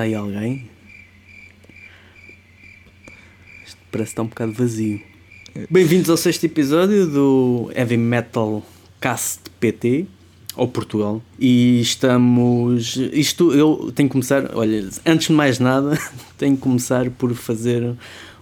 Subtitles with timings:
[0.00, 0.66] Está aí alguém?
[3.66, 4.98] Isto parece estar um bocado vazio.
[5.68, 8.64] Bem-vindos ao sexto episódio do Heavy Metal
[8.98, 10.06] Cast PT,
[10.56, 11.22] ou Portugal.
[11.38, 12.96] E estamos.
[13.12, 14.50] Isto eu tenho que começar.
[14.56, 15.98] Olha, antes de mais nada,
[16.38, 17.94] tenho que começar por fazer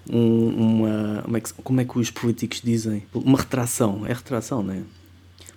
[0.08, 1.22] um- uma.
[1.24, 3.02] Como é, que, como é que os políticos dizem?
[3.12, 4.06] Uma retração.
[4.06, 4.82] É retração, não é?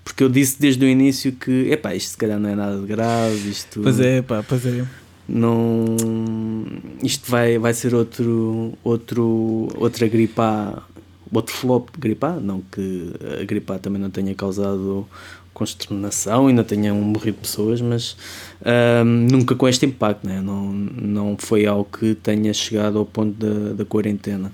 [0.04, 2.88] Porque eu disse desde o início que, epá, isto se calhar não é nada de
[2.88, 4.84] grave, isto Pois é, pá, pois é.
[5.28, 5.96] Não
[7.04, 10.84] isto vai, vai ser outro outro outra gripa
[11.32, 15.08] outro flop de gripa não que a gripa também não tenha causado
[15.54, 18.18] consternação e não tenham morrido pessoas mas
[19.06, 20.42] nunca com este impacto né?
[20.42, 24.52] não, não foi algo que tenha chegado ao ponto da, da quarentena.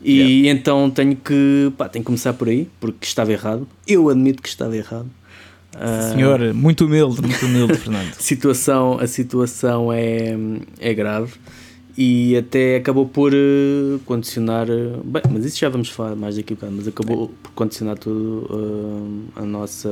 [0.00, 3.66] E então tenho que pá, tenho que começar por aí porque estava errado.
[3.86, 5.10] Eu admito que estava errado
[6.12, 8.14] Senhor, muito humilde, muito humilde, Fernando.
[8.18, 10.36] situação, a situação é,
[10.80, 11.34] é grave
[11.96, 14.68] e até acabou por eh, condicionar.
[14.70, 17.98] eh, Bem, mas isso já vamos falar mais daqui a bocado, mas acabou por condicionar
[17.98, 18.48] tudo
[19.36, 19.90] eh, a, nossa,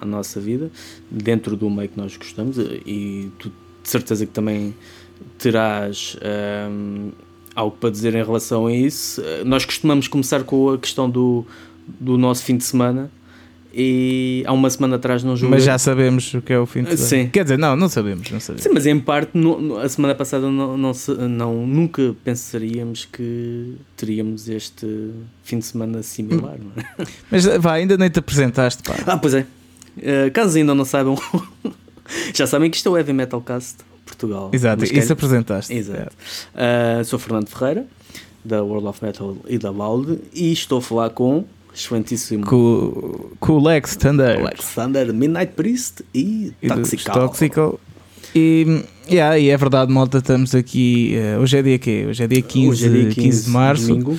[0.00, 0.70] a nossa vida
[1.10, 4.74] dentro do meio que nós gostamos e tu de certeza que também
[5.38, 6.66] terás eh,
[7.54, 9.22] algo para dizer em relação a isso.
[9.44, 11.46] Nós costumamos começar com a questão do,
[12.00, 13.10] do nosso fim de semana.
[13.76, 15.56] E há uma semana atrás não joguei.
[15.56, 17.28] Mas já sabemos o que é o fim de Sim.
[17.28, 18.62] Quer dizer, não, não sabemos, não sabemos.
[18.62, 20.92] Sim, mas em parte, no- a semana passada não, não,
[21.28, 25.10] não- nunca pensaríamos que teríamos este
[25.42, 27.06] fim de semana similar, não é?
[27.30, 28.94] Mas vá, ainda nem te apresentaste, pá.
[29.06, 29.44] Ah, pois é.
[30.00, 31.16] Eh, caso ainda não saibam,
[32.34, 34.50] já sabem que isto é o Heavy Metal Cast Portugal.
[34.52, 35.72] Exato, isso apresentaste.
[35.72, 36.14] Exato.
[36.54, 37.86] Ah, sou Fernando Ferreira,
[38.44, 41.44] da World of Metal e da Loud, e estou a falar com
[41.74, 47.28] excelentíssimo Com, com o Lex Thunder Alexander Midnight Priest e e Toxical.
[47.28, 47.80] Toxical.
[48.34, 51.14] E, yeah, e é verdade, malta, estamos aqui.
[51.14, 52.04] eh, hoje é dia quê?
[52.08, 53.86] Hoje é dia 15, Hoje é dia 15, de março.
[53.88, 54.18] domingo.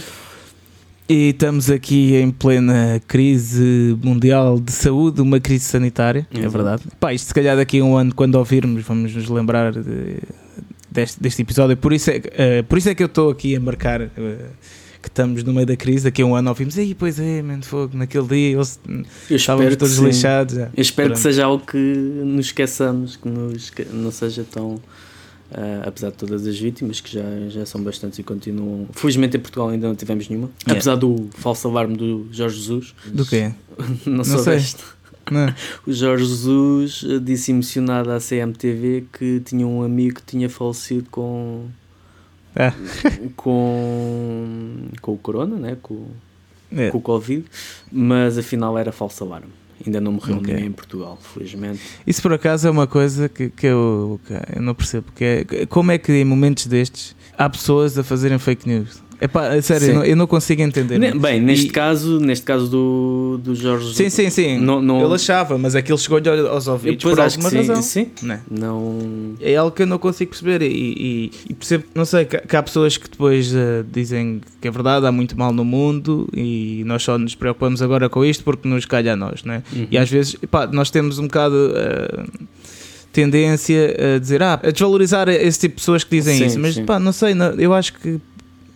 [1.07, 6.51] E estamos aqui em plena crise mundial de saúde, uma crise sanitária, é Exato.
[6.51, 6.83] verdade.
[6.99, 10.17] Pá, isto se calhar daqui a um ano, quando ouvirmos, vamos nos lembrar de-
[10.91, 11.77] deste, deste episódio.
[11.77, 14.09] Por isso, é, que- eh, por isso é que eu estou aqui a marcar eh,
[15.05, 16.03] que estamos no meio da crise.
[16.05, 18.79] Daqui a um ano ouvimos, aí, pois é, man, fogo, naquele dia eles
[19.29, 20.05] Eu estávamos todos sim.
[20.05, 20.55] lixados.
[20.55, 20.69] já.
[20.75, 21.17] Eu espero Pronto.
[21.17, 24.81] que seja algo que nos esqueçamos, que nos, que não seja tão.
[25.53, 28.87] ah, apesar de todas as vítimas, que já, já são bastantes e continuam.
[28.93, 30.49] Felizmente em Portugal ainda não tivemos nenhuma.
[30.63, 30.71] Yeah.
[30.73, 32.95] Apesar do falso alarme do Jorge Jesus.
[33.05, 33.51] Do quê?
[34.05, 34.83] não Não soubeste.
[35.87, 41.65] O Jorge Jesus disse emocionado à CMTV que tinha um amigo que tinha falecido com.
[42.55, 42.73] Ah.
[43.35, 44.87] com.
[45.01, 45.77] com o Corona, né?
[45.81, 46.07] Com,
[46.75, 46.89] É.
[46.89, 47.45] com o Covid,
[47.91, 49.47] mas afinal era falso alarme.
[49.85, 50.53] Ainda não morreu Ok.
[50.53, 51.81] ninguém em Portugal, felizmente.
[52.07, 55.11] Isso por acaso é uma coisa que, que eu, que eu não percebo.
[55.13, 59.03] Que é, como é que em momentos destes há pessoas a fazerem fake news?
[59.17, 60.99] É sério, eu não, eu não consigo entender.
[60.99, 64.59] Ne- Bem, neste E- caso, neste caso do, do Jorge Sim, sim, sim.
[64.59, 67.67] Não- não- Ele achava, mas aquilo chegou-lhe aos ouvidos Pois por acho que alguma sim,
[67.69, 67.81] razão.
[67.81, 68.07] sim.
[68.21, 68.41] Né?
[68.51, 69.33] Não.
[69.39, 72.55] É algo que eu não consigo perceber e, e, e percebo, não sei, que, que
[72.57, 76.83] há pessoas que depois eh, dizem que é verdade, há muito mal no mundo e
[76.85, 79.63] nós só nos preocupamos agora com isto porque nos calha a nós, né?
[79.73, 79.87] Uhum.
[79.89, 82.23] E às vezes, pá, nós temos um bocado eh,
[83.15, 86.73] tendência a dizer, ah, a desvalorizar esse tipo de pessoas que dizem Sim, isso, mas
[86.75, 86.85] sim.
[86.85, 88.19] pá, não sei, não- eu acho que,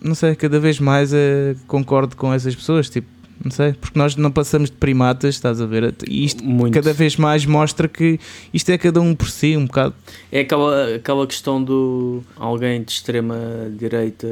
[0.02, 3.06] não sei, cada vez mais eh, concordo com essas pessoas, tipo,
[3.42, 5.94] não sei, porque nós não passamos de primatas, estás a ver?
[6.06, 6.74] E isto Muito.
[6.74, 8.20] cada vez mais mostra que
[8.52, 9.94] isto é cada um por si, um bocado.
[10.30, 13.36] É aquela, aquela questão do alguém de extrema
[13.78, 14.26] direita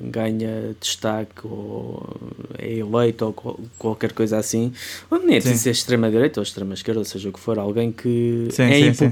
[0.00, 2.08] ganha destaque ou
[2.58, 4.72] é eleito ou qual- qualquer coisa assim.
[5.10, 7.90] Ou nem é preciso ser extrema direita ou extrema esquerda, seja o que for, alguém
[7.92, 9.10] que Sim, é sim, sim.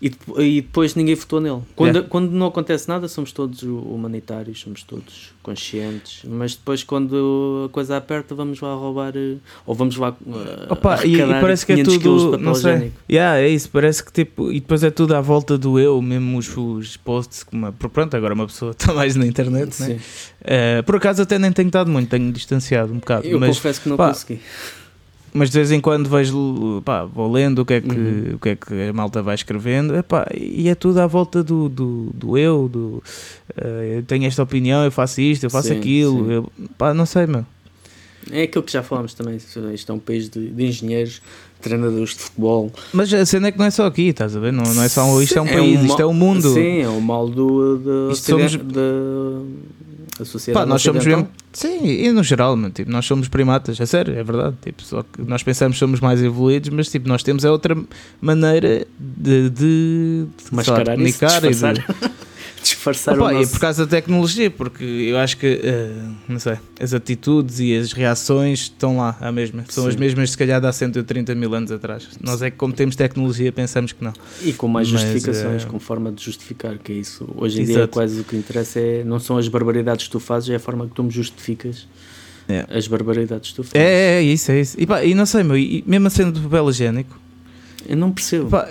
[0.00, 1.60] E, e depois ninguém votou nele.
[1.74, 2.08] Quando, Yeah.
[2.08, 6.20] quando não acontece nada, somos todos humanitários, somos todos conscientes.
[6.24, 9.36] Mas depois, quando a coisa aperta, vamos lá roubar eh,
[9.66, 10.14] ou vamos lá.
[10.24, 12.92] eh, Opa, e, e parece que é 500 quilos de tudo, não sei.
[13.10, 16.38] Yeah, é isso, parece que tipo, e depois é tudo à volta do eu, mesmo
[16.38, 19.98] os, os posts, que uma, pronto, agora uma pessoa está mais na internet, né?
[20.44, 23.80] Eh, por acaso até nem tenho estado muito, tenho distanciado um bocado, Eu mas, confesso
[23.80, 24.40] que não pá, consegui.
[25.32, 28.34] Mas de vez em quando vejo, pá, vou lendo o que é que, Uhum.
[28.34, 31.68] o que, é que a malta vai escrevendo, epá, e é tudo à volta do,
[31.68, 33.02] do, do eu, do
[33.56, 36.32] eh, eu tenho esta opinião, eu faço isto, eu faço Sim, aquilo, sim.
[36.32, 37.44] eu, pá, não sei, meu.
[38.30, 39.36] É aquilo que já falámos também.
[39.36, 41.22] Isto é um país de, de engenheiros,
[41.62, 42.70] treinadores de futebol.
[42.92, 44.52] Mas a cena é que não é só aqui, estás a ver?
[44.52, 46.52] Não, não é só um, isto é um Sim, país, mal- isto é um mundo.
[46.52, 47.80] Sim, é o mal do,
[48.16, 50.64] somos- da, da sociedade.
[50.64, 51.28] Pá, nós somos mesmo.
[51.58, 54.54] Sim, e no geral, mano, tipo, nós somos primatas, é sério, é verdade.
[54.62, 57.76] Tipo, só que nós pensamos que somos mais evoluídos, mas tipo, nós temos é outra
[58.20, 62.17] maneira de, de, de Mascarar isso, comunicar e de,
[62.70, 63.52] disfarçar Opa, o e é nosso...
[63.52, 65.92] por causa da tecnologia, porque eu acho que, eh,
[66.28, 69.64] não sei, as atitudes e as reações estão lá, à mesma.
[69.68, 69.90] São Sim.
[69.90, 72.08] as mesmas, se calhar, de há 130 mil anos atrás.
[72.20, 74.12] Nós é que, como temos tecnologia, pensamos que não.
[74.42, 77.28] E com mais Mas, justificações, eh, com forma de justificar, que é isso.
[77.36, 77.92] Hoje em dia, Exato.
[77.92, 80.86] quase o que interessa é, não são as barbaridades que tu fazes, é a forma
[80.86, 81.86] que tu me justificas
[82.48, 82.64] É.
[82.70, 83.76] as barbaridades que tu fazes.
[83.76, 84.76] É, é, é isso, é isso.
[84.80, 87.18] E, pá, e não sei, meu, e mesmo a cena do papel higiênico,
[87.88, 88.48] Eu não percebo.
[88.50, 88.68] pá,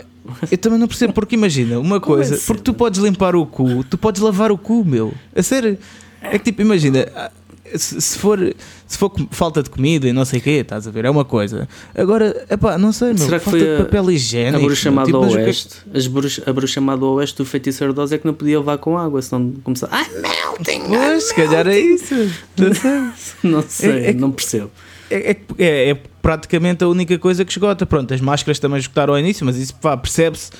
[0.52, 3.46] eu também não percebo, porque imagina, uma é coisa, a porque tu podes limpar o
[3.46, 5.14] cu, tu podes lavar o cu, meu.
[5.36, 5.78] A sério.
[6.22, 7.30] É que tipo, imagina, ah,
[7.76, 8.40] se, for,
[8.88, 11.24] se for falta de comida e não sei o quê, estás a ver, é uma
[11.26, 11.68] coisa.
[11.96, 14.58] Agora, epá, não sei, meu, Será que falta foi de a- papel higiênico.
[14.58, 17.14] a bruxa chamada tipo, ao que é que- oeste, as bruxa, a bruxa chamada ao
[17.14, 19.96] oeste do feiticeiro de Oz é que não podia levar com água, senão começava.
[19.96, 22.16] Ah, não, tem Pois, se calhar é isso.
[22.58, 23.02] Não sei.
[23.44, 24.72] Não sei, É- é que- não percebo.
[25.10, 27.86] É, é- é- é praticamente a única coisa que esgota.
[27.86, 30.52] Pronto, as máscaras também esgotaram ao início, mas isso percebe-se.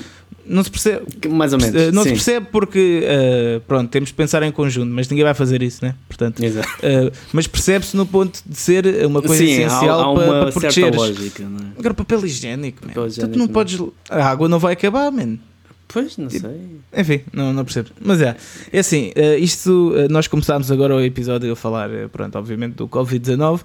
[0.46, 1.04] Não se percebe.
[1.30, 1.76] Mais ou menos.
[1.76, 2.10] eh, Não sim.
[2.10, 5.84] se percebe porque, eh, pronto, temos de pensar em conjunto, mas ninguém vai fazer isso,
[5.84, 5.94] né?
[6.08, 6.70] Portanto, Exato.
[6.82, 10.34] eh, mas percebe-se no ponto de ser uma coisa Sim, há, essencial há para, uma
[10.44, 10.96] para certa protegeres.
[10.96, 11.70] lógica, não é?
[11.78, 12.88] Agora, papel higiênico, man.
[12.94, 13.54] Papel Tu higiênico, não não.
[13.54, 13.78] podes.
[14.10, 15.38] A água não vai acabar, man.
[15.90, 16.78] Pois, não Tipo, sei.
[17.02, 17.90] Enfim, não, não percebo.
[18.00, 18.36] Mas é,
[18.72, 23.62] é assim, isto, nós começámos agora o episódio a falar, pronto, obviamente do Covid-19,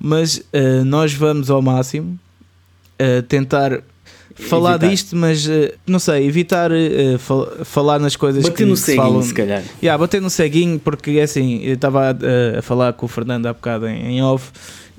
[0.00, 2.18] mas eh, nós vamos ao máximo
[2.98, 3.80] eh, tentar
[4.34, 4.88] falar Evitar.
[4.88, 9.02] disto, mas eh, não sei, evitar eh, fal- falar nas coisas Bater que no ceguinho,
[9.04, 9.22] falam.
[9.22, 9.62] se calhar.
[9.82, 13.46] Yeah, bater no ceguinho, porque é assim, eu estava a, a falar com o Fernando
[13.46, 14.50] há bocado em, em off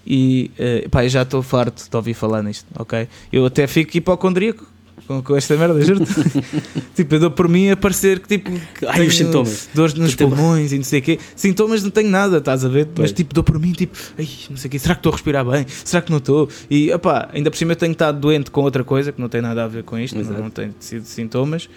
[0.05, 3.07] e eh, pá, já estou farto de ouvir falar nisto, ok?
[3.33, 4.65] Eu até fico hipocondríaco
[5.07, 6.01] com, com esta merda, juro
[6.95, 8.51] tipo, eu dou por mim a parecer que tipo.
[8.87, 9.69] Ai, tenho os sintomas.
[9.73, 11.19] Dores nos pulmões e não sei o quê.
[11.35, 12.85] Sintomas não tenho nada, estás a ver?
[12.87, 13.09] Pois.
[13.09, 15.15] Mas tipo, dou por mim, tipo, ai, não sei o quê, será que estou a
[15.15, 15.65] respirar bem?
[15.67, 16.49] Será que não estou?
[16.69, 19.41] E opá, ainda por cima eu tenho estado doente com outra coisa que não tem
[19.41, 21.69] nada a ver com isto, não, não tem sido sintomas.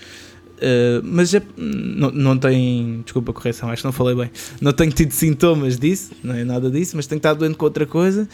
[0.55, 4.31] Uh, mas é- não, não tem, desculpa a correção, acho que não falei bem.
[4.61, 7.85] Não tenho tido sintomas disso, não é nada disso, mas tenho estado doente com outra
[7.85, 8.29] coisa.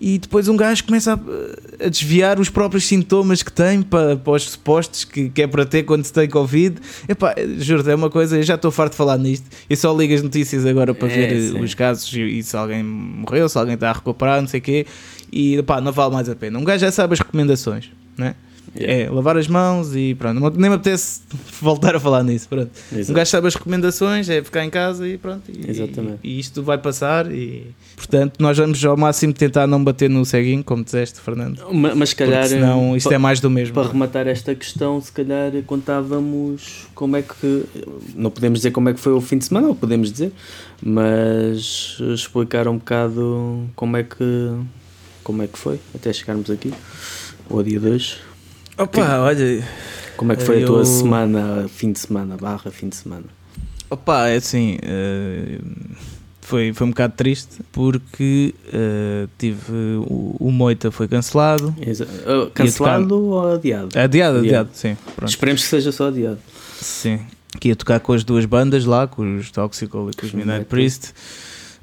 [0.00, 4.32] E depois um gajo começa a, a desviar os próprios sintomas que tem para, para
[4.32, 6.76] os supostos que, que é para ter quando se tem Covid.
[7.06, 9.44] Epá, juro, é uma coisa, eu já estou farto de falar nisto.
[9.68, 11.60] Eu só ligo as notícias agora para É, ver eh, sim.
[11.62, 14.62] os casos e, e se alguém morreu, se alguém está a recuperar, não sei o
[14.62, 14.86] quê.
[15.30, 16.58] E epá, não vale mais a pena.
[16.58, 18.34] Um gajo já sabe as recomendações, não é?
[18.76, 19.04] Yeah.
[19.04, 20.38] É, lavar as mãos e pronto.
[20.56, 21.22] Nem me apetece
[21.60, 22.48] voltar a falar nisso.
[22.48, 22.70] Pronto.
[22.92, 23.16] Um Exato.
[23.16, 25.42] gajo sabe as recomendações, é ficar em casa e pronto.
[25.50, 26.18] E, Exatamente.
[26.22, 27.66] E, isto vai passar e
[27.96, 31.60] portanto nós vamos ao máximo tentar não bater no ceguinho, como disseste, Fernando.
[31.72, 32.46] Ma- Mas se calhar.
[32.46, 33.74] senão isto é mais do mesmo.
[33.74, 37.64] Para rematar esta questão, se calhar contávamos como é que.
[38.14, 40.32] Não podemos dizer como é que foi o fim de semana, ou podemos dizer,
[40.80, 44.50] mas explicar um bocado como é que.
[45.24, 46.72] Como é que foi, até chegarmos aqui,
[47.48, 48.29] ao dia 2.
[48.82, 49.64] Opa, olha,
[50.16, 53.24] Como é que foi a tua Eu- semana, fim de semana, barra fim de semana?
[53.88, 54.78] opa, é assim.
[54.82, 55.58] eh,
[56.40, 61.68] foi, foi um bocado triste porque eh, tive o, o Moita foi cancelado.
[61.78, 63.86] Uh, Cancelado ou adiado?
[63.98, 64.38] Adiado, Adiado.
[64.38, 64.96] adiado, sim.
[65.14, 65.30] Pronto.
[65.30, 66.38] Esperemos que seja só adiado.
[66.80, 67.20] Sim.
[67.60, 70.64] Que ia tocar com as duas bandas lá, com os Toxical e com os Midnight
[70.66, 71.12] Priest.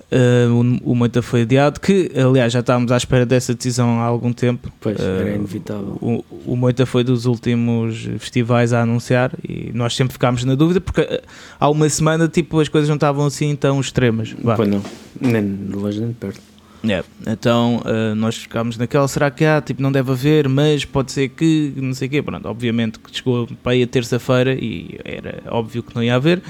[0.09, 4.05] Uh, o, o Moita foi adiado, que aliás já estávamos à espera dessa decisão há
[4.05, 4.71] algum tempo.
[4.79, 5.97] Pois, Uh, era inevitável.
[6.01, 10.79] O, o Moita foi dos últimos festivais a anunciar e nós sempre ficámos na dúvida
[10.79, 11.21] porque uh,
[11.59, 14.33] há uma semana tipo, as coisas não estavam assim tão extremas.
[14.41, 14.55] Vá.
[14.55, 14.81] Pois não,
[15.19, 16.39] nem de longe nem de perto.
[16.83, 17.05] Yeah.
[17.25, 19.59] Então uh, nós ficámos naquela, será que há?
[19.59, 22.21] Tipo, não deve haver, mas pode ser que, não sei o quê.
[22.21, 26.41] Pronto, obviamente que chegou para aí a terça-feira e era óbvio que não ia haver,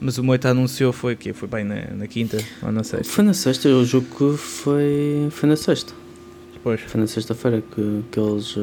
[0.00, 3.12] mas o Moita anunciou foi que Foi bem na, na quinta ou na sexta.
[3.12, 5.92] Foi na sexta, eu julgo que foi, foi na sexta.
[6.52, 6.80] Depois.
[6.86, 8.48] Foi na sexta-feira que, que eles.
[8.48, 8.60] Já,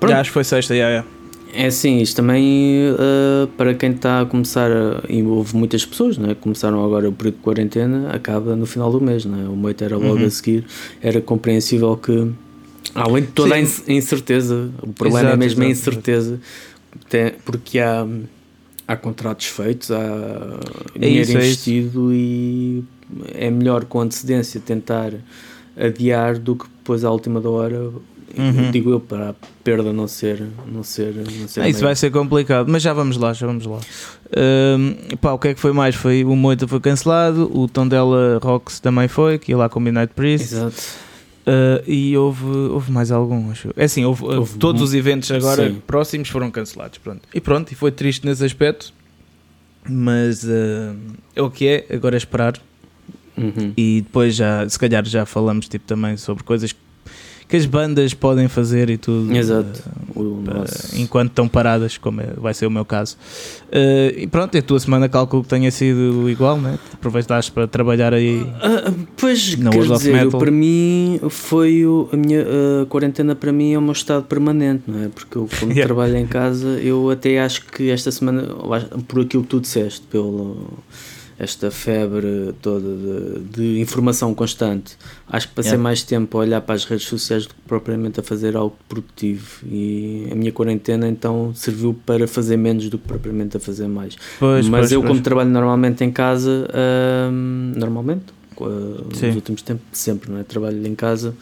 [0.00, 0.14] Pronto.
[0.14, 1.08] acho que foi sexta, yeah, yeah.
[1.54, 6.18] É assim, isto também uh, para quem está a começar, a, e houve muitas pessoas,
[6.18, 6.34] não é?
[6.34, 9.48] começaram agora o período de quarentena, acaba no final do mês, não é?
[9.48, 10.26] o moito era logo Uhum.
[10.26, 10.66] a seguir,
[11.00, 12.30] era compreensível que,
[12.94, 13.82] além de toda a Sim.
[13.88, 16.40] a incerteza, o problema é Exato, mesmo a exato, incerteza,
[17.08, 18.06] tem- porque há,
[18.86, 19.98] há contratos feitos, há
[20.94, 22.84] É dinheiro isso, é investido e
[23.34, 25.12] é melhor com antecedência tentar
[25.76, 27.90] adiar do que depois à última da hora,
[28.38, 28.70] Uhum.
[28.70, 32.10] digo eu, para a perda não ser, não ser, não ser Ah, isso vai ser
[32.10, 33.78] complicado, mas já vamos lá, já vamos lá.
[34.36, 35.94] Ahm, pá, o que é que foi mais?
[35.94, 39.82] Foi o Moita foi cancelado, o Tondela Rocks também foi, que ia lá com o
[39.82, 40.52] Midnight Priest.
[40.54, 41.05] Exato.
[41.46, 43.70] Ah, e houve, houve mais algum, acho.
[43.76, 45.80] É assim, houve, Houve todos um- os eventos agora Sim.
[45.86, 46.98] próximos foram cancelados.
[46.98, 47.22] Pronto.
[47.32, 48.92] E pronto, e foi triste nesse aspecto.
[49.88, 50.94] Mas ah,
[51.34, 52.60] é o que é, agora é esperar.
[53.36, 53.72] Uhum.
[53.76, 56.78] E depois já, se calhar já falamos tipo, também sobre coisas que
[57.54, 59.32] as bandas podem fazer e tudo.
[59.36, 59.82] Exato.
[60.16, 60.64] uh, uh,
[60.96, 63.16] enquanto estão paradas, como é- vai ser o meu caso.
[63.68, 66.78] Uh, e pronto, a tua semana calculo que tenha sido igual, né?
[66.94, 68.44] Aproveitaste para trabalhar aí.
[68.60, 70.40] Ah, pois, Na quer dizer, Metal.
[70.40, 72.42] para mim foi o, a minha
[72.82, 75.08] a quarentena para mim é o meu estado permanente, não é?
[75.08, 75.86] Porque eu como Yeah.
[75.86, 78.42] trabalho em casa, eu até acho que esta semana,
[79.06, 80.68] por aquilo que tu disseste, pelo
[81.38, 83.40] esta febre toda de,
[83.74, 84.96] de informação constante,
[85.28, 85.82] acho que passei Yeah.
[85.82, 89.44] mais tempo a olhar para as redes sociais do que propriamente a fazer algo produtivo
[89.70, 94.16] e a minha quarentena então serviu para fazer menos do que propriamente a fazer mais.
[94.38, 95.10] Pois, Mas pois, eu, pois.
[95.10, 96.68] como trabalho normalmente em casa,
[97.30, 98.24] hum, normalmente,
[98.54, 98.68] co-
[99.12, 99.26] Sim.
[99.26, 100.42] nos últimos tempos, sempre, não é?
[100.42, 101.34] Trabalho em casa,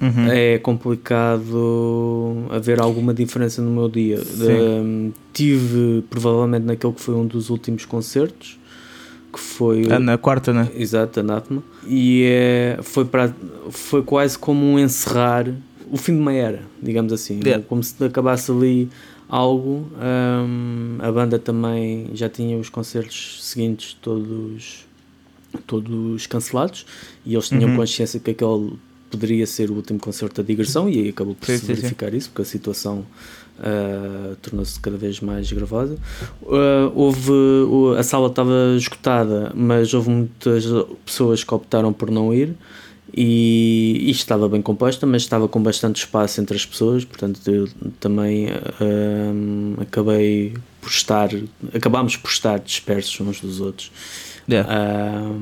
[0.00, 0.26] Uhum.
[0.30, 4.20] é complicado haver alguma diferença no meu dia.
[4.82, 8.58] Hum, tive, provavelmente, naquele que foi um dos últimos concertos,
[9.34, 9.82] que foi.
[9.86, 10.68] Na quarta, né?
[10.76, 11.62] Exato, Anatema.
[11.86, 13.34] E é, foi, para,
[13.70, 15.46] foi quase como um encerrar
[15.90, 17.40] o fim de uma era, digamos assim.
[17.44, 17.62] Yeah.
[17.68, 18.88] Como se acabasse ali
[19.28, 19.88] algo.
[20.46, 24.86] hum, a banda também já tinha os concertos seguintes todos,
[25.66, 26.86] todos cancelados
[27.24, 27.76] e eles tinham Uhum.
[27.76, 28.72] consciência que aquele
[29.10, 31.74] poderia ser o último concerto da digressão e aí acabou por Sim, se sim, sim.
[31.74, 33.06] verificar isso porque a situação
[33.60, 35.96] ah, tornou-se cada vez mais gravosa.
[36.46, 40.64] Ah, houve o- a sala estava esgotada, mas houve muitas
[41.04, 42.54] pessoas que optaram por não ir
[43.16, 47.68] e isto estava bem composta, mas estava com bastante espaço entre as pessoas, portanto eu
[48.00, 51.30] também ah, acabei por estar,
[51.72, 53.90] acabámos por estar dispersos uns dos outros.
[54.48, 54.68] Yeah.
[54.70, 55.32] Ah,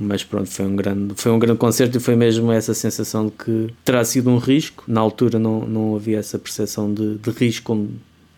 [0.00, 3.32] mas pronto, foi um, grande, foi um grande concerto e foi mesmo essa sensação de
[3.32, 4.84] que terá sido um risco.
[4.86, 7.90] Na altura não, não havia essa percepção de, de risco como,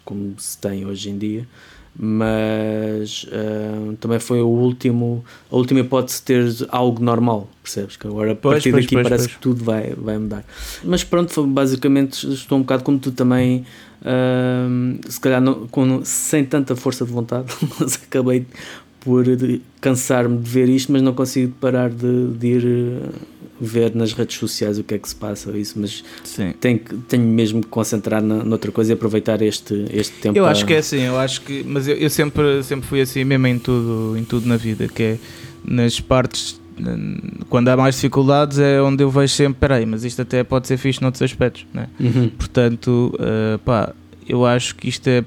[0.05, 1.47] como se tem hoje em dia,
[1.95, 7.97] mas ah, também foi o último, a última hipótese de ter algo normal, percebes?
[7.97, 10.45] Que agora a partir pois, daqui pois, parece que tudo vai, vai mudar.
[10.85, 13.67] Mas pronto, foi, basicamente estou um bocado como tu também.
[14.03, 14.67] ah,
[15.09, 18.47] se calhar não- com, sem tanta força de vontade, mas acabei
[19.01, 19.25] por
[19.81, 23.09] cansar-me de ver isto, mas não consigo parar de, de ir eh,
[23.61, 26.53] ver nas redes sociais o que é que se passa, isso, mas Sim.
[26.61, 26.79] tenho,
[27.09, 30.39] tenho mesmo que concentrar na, noutra coisa e aproveitar este, este tempo.
[30.39, 31.65] Eu acho que é assim, eu acho que.
[31.67, 35.03] Mas eu, eu sempre, sempre fui assim mesmo em tudo, em tudo na vida, que
[35.03, 35.19] é
[35.65, 36.61] nas partes.
[37.49, 40.77] Quando há mais dificuldades é onde eu vejo sempre, peraí, mas isto até pode ser
[40.77, 41.89] fixe noutros aspectos, né?
[41.99, 42.29] Uhum.
[42.29, 43.93] Portanto, uh, pá,
[44.29, 45.25] eu acho que isto é.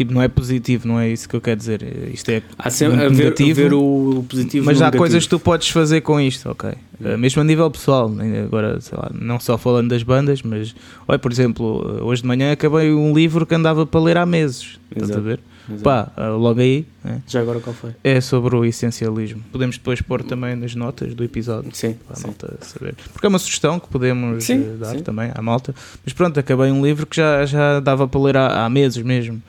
[0.00, 1.82] Tipo, não é positivo, não é isso que eu quero dizer.
[2.10, 4.98] Isto é Há sempre muito a ver, negativo, ver o positivo mas há negativo.
[5.02, 6.70] coisas que tu podes fazer com isto, ok?
[6.98, 8.44] Uh, mesmo a nível pessoal, né?
[8.44, 10.74] agora, sei lá, não só falando das bandas, mas,
[11.06, 14.24] olha, por exemplo, uh, hoje de manhã acabei um livro que andava para ler há
[14.24, 15.38] meses, estás a ver?
[15.68, 15.82] Exato.
[15.82, 17.20] Pá, uh, logo aí, né?
[17.28, 17.90] Já agora qual foi?
[18.02, 19.42] é sobre o essencialismo.
[19.52, 21.70] Podemos depois pôr também nas notas do episódio.
[21.74, 22.26] Sim, Para a sim.
[22.26, 22.94] malta saber.
[23.12, 25.02] Porque é uma sugestão que podemos Sim, eh, dar sim.
[25.02, 25.74] também à malta.
[26.02, 29.42] Mas pronto, acabei um livro que já, já dava para ler há, há meses mesmo,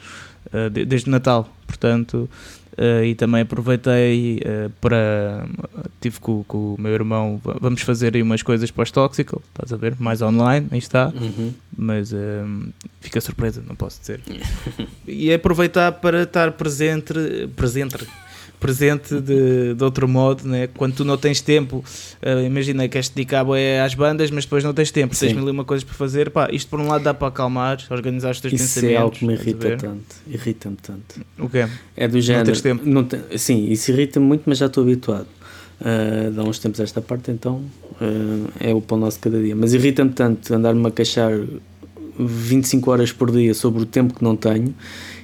[0.54, 1.48] eh, de- desde Natal.
[1.68, 2.30] Portanto,
[2.78, 5.46] eh, e também aproveitei eh, para.
[6.00, 9.78] Tive com, com o meu irmão, va- vamos fazer aí umas coisas pós-tóxico, estás a
[9.78, 9.96] ver?
[10.00, 11.08] Mais online, aí está.
[11.10, 11.54] Uhum.
[11.78, 12.12] Mas
[13.00, 14.22] fica surpresa, não posso dizer.
[15.08, 17.14] e aproveitar para estar presente,
[17.56, 17.98] presente,
[18.62, 20.68] presente de, de outro modo, né?
[20.78, 21.84] quando tu não tens tempo,
[22.22, 25.26] eh, imagina que queres te dedicar bué às bandas, mas depois não tens tempo, Sim.
[25.28, 27.80] tens mil e uma coisas para fazer, pá, isto por um lado dá para acalmar,
[27.90, 29.02] organizar os teus Isso é pensamentos.
[29.02, 30.16] algo que me irrita tanto.
[30.28, 31.22] Irrita-me tanto.
[31.40, 31.68] O quê?
[31.98, 32.46] É do género.
[32.46, 32.84] teres tempo.
[32.86, 35.28] não te- sim, isso irrita-me muito, mas já estou habituado.
[35.82, 37.64] Uh, dá uns tempos a esta parte, então
[38.00, 39.56] uh, é o pão nosso de cada dia.
[39.56, 41.32] Mas irrita-me tanto andar-me a queixar
[42.20, 44.76] 25 horas por dia sobre o tempo que não tenho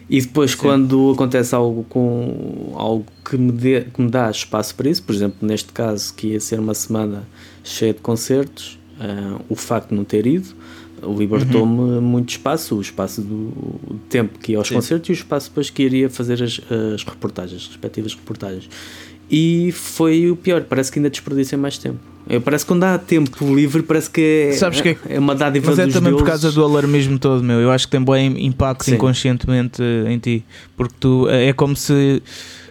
[0.10, 0.58] e depois Sim.
[0.58, 5.14] quando acontece algo com algo que me, dê, que me dá espaço para isso, por
[5.14, 7.28] exemplo, neste caso que ia ser uma semana
[7.64, 10.56] cheia de concertos, uh, o facto de não ter ido
[11.04, 13.52] libertou-me muito espaço, o espaço do
[13.98, 14.76] do tempo que ia aos Sim.
[14.76, 16.60] concertos e o espaço depois que iria fazer as,
[16.94, 18.70] as reportagens, as respectivas reportagens.
[19.30, 22.00] E foi o pior, parece que ainda desperdicei mais tempo.
[22.30, 25.34] Eu, parece que quando há tempo livre, parece que é, Sabes que é- é uma
[25.36, 26.42] dádiva Mas é também por deuses.
[26.44, 27.60] causa do alarmismo todo, meu.
[27.60, 28.96] Eu acho que tem bem impacto Sim.
[28.96, 30.44] inconscientemente eh, em ti.
[30.76, 32.22] Porque tu é como se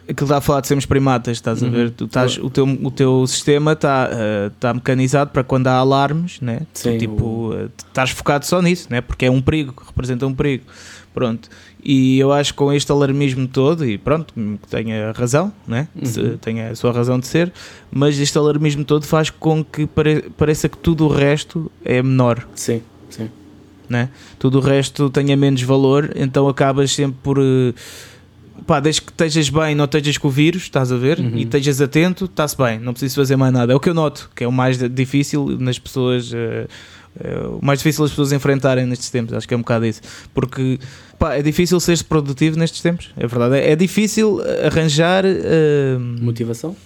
[0.08, 1.72] aquilo está a falar de sermos primatas, estás a Uhum.
[1.72, 1.90] ver?
[1.90, 6.40] Tu estás, o, teu, o teu sistema está eh, está mecanizado para quando há alarmes,
[6.40, 6.60] né?
[6.72, 9.00] Tu, Sim, tipo, eh, estás focado só nisso, né?
[9.00, 10.64] Porque é um perigo, representa um perigo.
[11.14, 11.48] Pronto.
[11.88, 15.86] E eu acho que com este alarmismo todo, e pronto, que tenha razão, né?
[15.94, 16.36] Uhum.
[16.38, 17.52] tenha a sua razão de ser,
[17.92, 22.44] mas este alarmismo todo faz com que pare- pareça que tudo o resto é menor
[22.56, 23.30] Sim, sim.
[23.88, 24.08] né?
[24.36, 27.38] tudo o resto tenha menos valor, então acabas sempre por.
[27.38, 27.72] eh,
[28.66, 31.20] Pá, desde que estejas bem, não estejas com o vírus, estás a ver?
[31.20, 31.36] Uhum.
[31.36, 33.72] E estejas atento, está-se bem, não preciso fazer mais nada.
[33.72, 36.66] É o que eu noto, que é o mais difícil nas pessoas É
[37.58, 40.00] o mais difícil as pessoas enfrentarem nestes tempos, acho que é um bocado isso.
[40.34, 40.78] Porque
[41.18, 43.56] pá, é difícil ser produtivo nestes tempos, é verdade.
[43.56, 46.76] É, é difícil arranjar uh, motivação.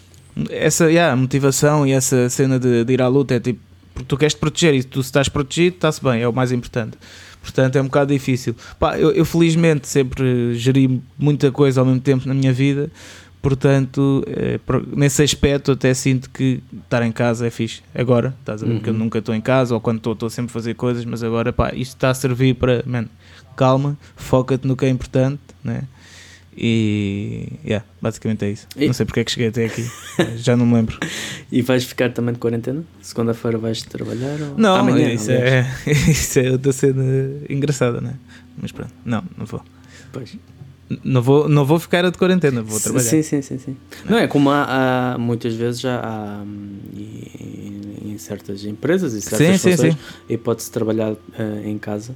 [0.49, 3.61] Essa yeah, motivação e essa cena de, de ir à luta é tipo,
[3.93, 6.53] porque tu queres te proteger e tu se estás protegido, está-se bem, é o mais
[6.53, 6.97] importante.
[7.43, 8.55] Portanto, é um bocado difícil.
[8.79, 12.91] Pá, eu, eu felizmente sempre geri muita coisa ao mesmo tempo na minha vida
[13.43, 14.61] Portanto, é,
[14.95, 17.83] nesse aspecto, até sinto que estar em casa é fixe.
[17.95, 18.73] Agora, estás a ver?
[18.73, 18.79] Uhum.
[18.79, 21.23] Porque eu nunca estou em casa, ou quando estou, estou sempre a fazer coisas, mas
[21.23, 23.07] agora, pá, isto está a servir para, man,
[23.57, 25.85] calma, foca-te no que é importante, né?
[26.57, 28.67] E, yeah, basicamente é isso.
[28.77, 28.87] E...
[28.87, 29.91] Não sei porque é que cheguei até aqui,
[30.37, 30.99] já não me lembro.
[31.53, 32.85] E vais ficar também de quarentena?
[33.03, 34.41] Segunda-feira vais trabalhar?
[34.41, 34.57] Ou...
[34.57, 35.67] Não, Amanhã, isso, é,
[36.09, 37.03] isso é outra cena
[37.49, 38.15] engraçada, né?
[38.57, 39.61] Mas pronto, não, não vou.
[40.13, 40.37] Pois.
[41.05, 43.09] Não vou, não vou ficar de quarentena, vou trabalhar.
[43.09, 43.59] Sim, sim, sim.
[43.59, 43.77] sim.
[44.05, 46.43] Não, é como há, há muitas vezes já há
[46.93, 49.99] em, em certas empresas e certas sim, funções, sim, sim.
[50.29, 51.19] e pode-se trabalhar uh,
[51.65, 52.13] em casa.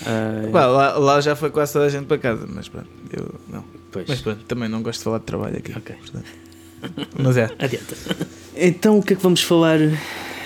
[0.00, 3.64] Uh, lá, lá já foi quase toda a gente para casa, mas pronto, eu não.
[3.90, 4.06] Pois.
[4.08, 5.72] Mas pronto, também não gosto de falar de trabalho aqui.
[5.76, 5.96] Ok.
[7.18, 7.44] Mas é.
[7.58, 7.96] Adianta.
[8.54, 9.78] Então o que é que vamos falar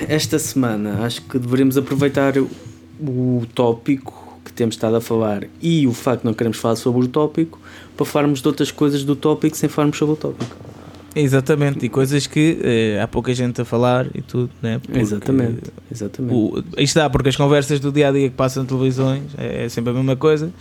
[0.08, 1.04] esta semana?
[1.04, 2.34] Acho que deveríamos aproveitar
[3.00, 7.04] o tópico que temos estado a falar e o facto de não queremos falar sobre
[7.04, 7.60] o tópico
[7.96, 10.56] para falarmos de outras coisas do tópico sem falarmos sobre o tópico.
[11.14, 14.78] Exatamente, e coisas que eh, há pouca gente a falar e tudo, né?
[14.78, 16.34] Porque exatamente, exatamente.
[16.34, 19.64] O, isto dá, porque as conversas do dia a dia que passam na televisões é,
[19.64, 20.52] é sempre a mesma coisa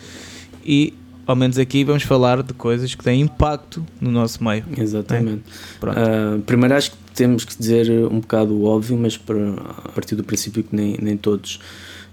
[0.66, 0.94] e
[1.28, 4.64] ao menos aqui vamos falar de coisas que têm impacto no nosso meio.
[4.78, 5.44] Exatamente.
[5.84, 10.24] Uh, primeiro acho que temos que dizer um bocado óbvio, mas para, a partir do
[10.24, 11.60] princípio que nem, nem todos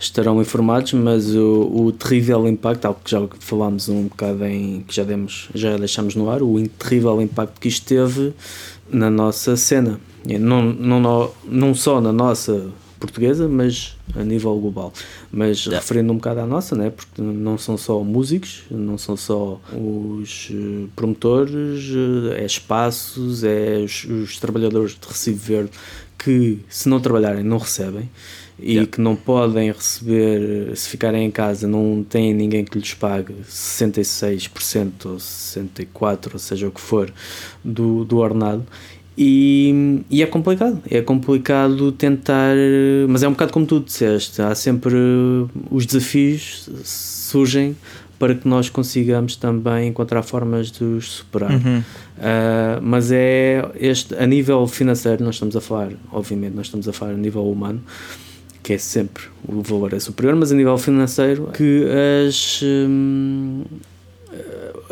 [0.02, 4.94] estarão informados, mas o, o, terrível impacto, algo que já falámos um bocado em que
[4.94, 8.32] já demos, já deixamos no ar, o terrível impacto que isto teve
[8.90, 10.00] na nossa cena,
[10.40, 14.92] não, não, não só na nossa portuguesa, mas a nível global.
[15.30, 15.80] Mas yeah.
[15.80, 16.90] referindo um bocado à nossa, né?
[16.90, 21.90] porque não são só músicos, não são só os eh, promotores,
[22.30, 25.70] eh, é espaços, é os, os trabalhadores de recibo verde
[26.16, 28.08] que, se não trabalharem, não recebem
[28.58, 28.90] e yeah.
[28.90, 35.06] que não podem receber, se ficarem em casa, não têm ninguém que lhes pague 66%
[35.06, 37.12] ou 64%, ou seja o que for,
[37.64, 38.64] do, do ordenado.
[39.16, 42.56] E, e, é complicado, é complicado tentar,
[43.08, 44.96] mas é um bocado como tu disseste, há sempre
[45.70, 47.76] os desafios surgem
[48.22, 51.50] para que nós consigamos também encontrar formas de os superar.
[51.50, 51.78] Uhum.
[51.78, 56.92] Uh, mas é este, a nível financeiro, nós estamos a falar, obviamente, nós estamos a
[56.92, 57.82] falar a nível humano,
[58.62, 61.84] que é sempre o valor é superior, mas a nível financeiro que
[62.26, 63.64] as hum,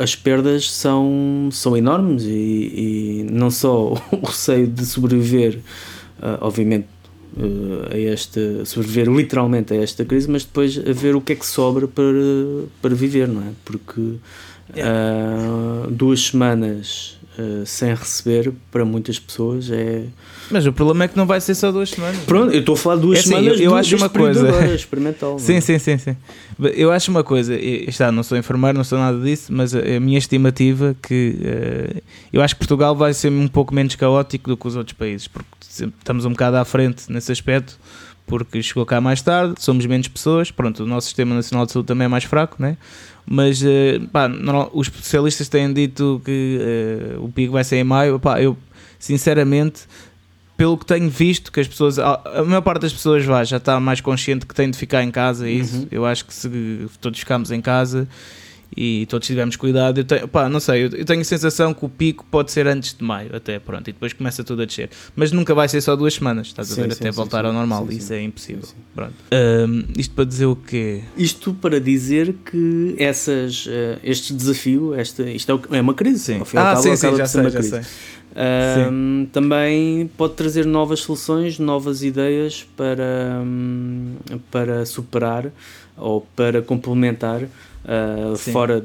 [0.01, 5.59] as perdas são, são enormes e, e não só o receio de sobreviver,
[6.19, 6.87] uh, obviamente,
[7.37, 11.37] uh, a esta sobreviver literalmente a esta crise, mas depois a ver o que é
[11.37, 12.05] que sobra para,
[12.81, 13.51] para viver, não é?
[13.63, 20.05] Porque uh, duas semanas uh, sem receber para muitas pessoas é.
[20.51, 22.19] Mas o problema é que não vai ser só duas semanas.
[22.25, 23.61] Pronto, eu estou a falar duas é assim, semanas.
[23.61, 24.49] Eu, eu acho uma coisa.
[24.49, 25.39] Agora, experimental.
[25.39, 25.61] sim, é?
[25.61, 26.17] sim, sim, sim.
[26.75, 27.55] Eu acho uma coisa.
[27.55, 32.03] Está, não sou enfermeiro, não sou nada disso, mas a, a minha estimativa que uh,
[32.33, 35.29] eu acho que Portugal vai ser um pouco menos caótico do que os outros países,
[35.29, 37.79] porque estamos um bocado à frente nesse aspecto
[38.31, 41.89] porque chegou cá mais tarde, somos menos pessoas, pronto, o nosso Sistema Nacional de Saúde
[41.89, 42.77] também é mais fraco, né?
[43.27, 46.59] mas uh, pá, não, os especialistas têm dito que
[47.19, 48.57] uh, o pico vai ser em maio, pá, eu
[48.99, 49.83] sinceramente
[50.57, 53.81] pelo que tenho visto, que as pessoas, a maior parte das pessoas vai, já está
[53.81, 55.89] mais consciente que tem de ficar em casa, e isso, uhum.
[55.91, 58.07] eu acho que se todos ficamos em casa
[58.77, 59.99] e todos tivemos cuidado.
[59.99, 62.95] Eu tenho, pá, não sei, eu, tenho a sensação que o pico pode ser antes
[62.95, 64.91] de maio, até pronto, e depois começa tudo a descer.
[65.15, 67.45] Mas nunca vai ser só duas semanas, estás sim, a ver, sim, até sim, voltar
[67.45, 67.87] ao normal.
[67.91, 68.69] Isso é impossível.
[68.95, 69.15] Pronto.
[69.33, 71.03] Um, isto para dizer o quê?
[71.17, 76.21] Isto para dizer que essas, uh, este desafio, esta, isto é, é uma crise.
[76.21, 76.43] Sim.
[76.55, 77.81] ah, sim, sim, já sei, já sei.
[78.33, 84.15] Um, também pode trazer novas soluções, novas ideias para, um,
[84.51, 85.51] para superar
[85.97, 87.43] ou para complementar
[87.85, 88.85] uh, fora,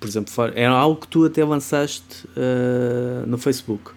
[0.00, 3.90] por exemplo, fora, é algo que tu até lançaste uh, no Facebook.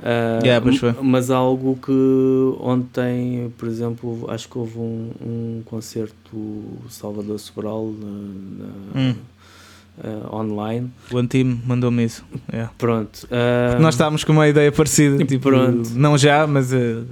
[0.00, 0.64] Uh, yeah,
[1.02, 8.64] mas algo que ontem, por exemplo, acho que houve um, um concerto Salvador Sobral na,
[8.64, 9.14] na, hum
[9.98, 10.90] uh, online.
[11.10, 12.24] O Antime mandou-me isso.
[12.52, 12.72] Yeah.
[12.78, 13.26] Pronto.
[13.26, 15.24] Uh, nós estávamos com uma ideia parecida.
[15.24, 15.90] Tipo, pronto.
[15.94, 16.72] Não já, mas.
[16.72, 17.04] Uh,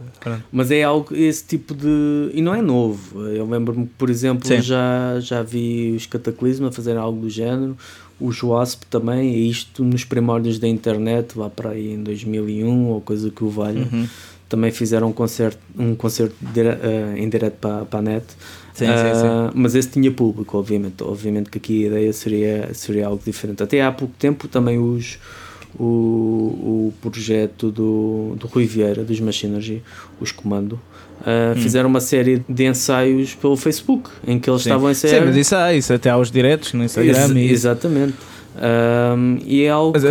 [0.51, 2.31] mas é algo, esse tipo de.
[2.33, 3.27] E não é novo.
[3.29, 7.77] Eu lembro-me por exemplo, já, já vi os Cataclisma fazer algo do género.
[8.21, 13.01] Os Wasp também, e isto nos primórdios da internet, lá para aí em 2001 ou
[13.01, 13.87] coisa que o valha.
[13.93, 14.09] Uhum
[14.49, 18.25] também fizeram um concerto, um concerto uh, em direto para, para a net.
[18.75, 19.51] Sim, sim, sim.
[19.55, 21.03] Mas esse tinha público, obviamente.
[21.03, 23.63] Obviamente que aqui a ideia seria, seria algo diferente.
[23.63, 25.19] Até há pouco tempo também os,
[25.79, 29.83] o, o projeto do, do Rui Vieira, dos Machinergy,
[30.21, 30.81] os Comando,
[31.19, 31.61] Uh, hum.
[31.61, 34.71] Fizeram uma série de ensaios pelo Facebook em que eles Sim.
[34.71, 35.21] estavam a ensaiar.
[35.21, 37.37] Sim, mas isso, ah, isso até aos diretos no Instagram.
[37.37, 38.15] Ex exatamente.
[38.57, 40.09] Um, e é algo mas que.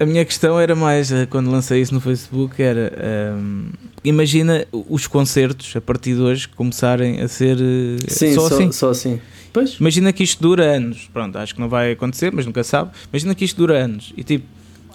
[0.00, 2.92] A, minha questão era mais eh, quando lancei isso no Facebook: era
[3.36, 3.70] um,
[4.04, 8.72] imagina os concertos a partir de hoje começarem a ser eh, Sim, só, só, assim.
[8.72, 9.20] Só assim.
[9.52, 9.74] Pois.
[9.80, 11.08] Imagina que isto dura anos.
[11.12, 12.90] Pronto, acho que não vai acontecer, mas nunca sabe.
[13.12, 14.12] Imagina que isto dura anos.
[14.16, 14.46] E tipo,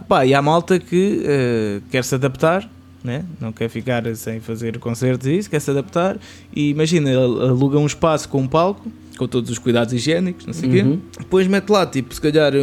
[0.08, 2.70] pá, e há malta que uh, quer se adaptar
[3.04, 3.26] né?
[3.40, 6.18] não quer ficar sem fazer concertos e isso, quer se adaptar.
[6.56, 10.70] E imagina, aluga um espaço com um palco, com todos os cuidados higiênicos, não sei
[10.70, 10.98] o uhum.
[10.98, 11.20] quê.
[11.20, 12.54] Depois mete lá, tipo, se calhar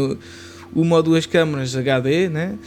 [0.74, 2.59] uma ou duas câmaras HD, né?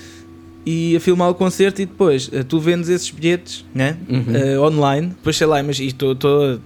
[0.66, 3.98] e a filmar o concerto e depois uh, tu vendes esses bilhetes né?
[4.08, 4.60] Uhum.
[4.60, 6.16] Uh, online, depois sei lá, mas estou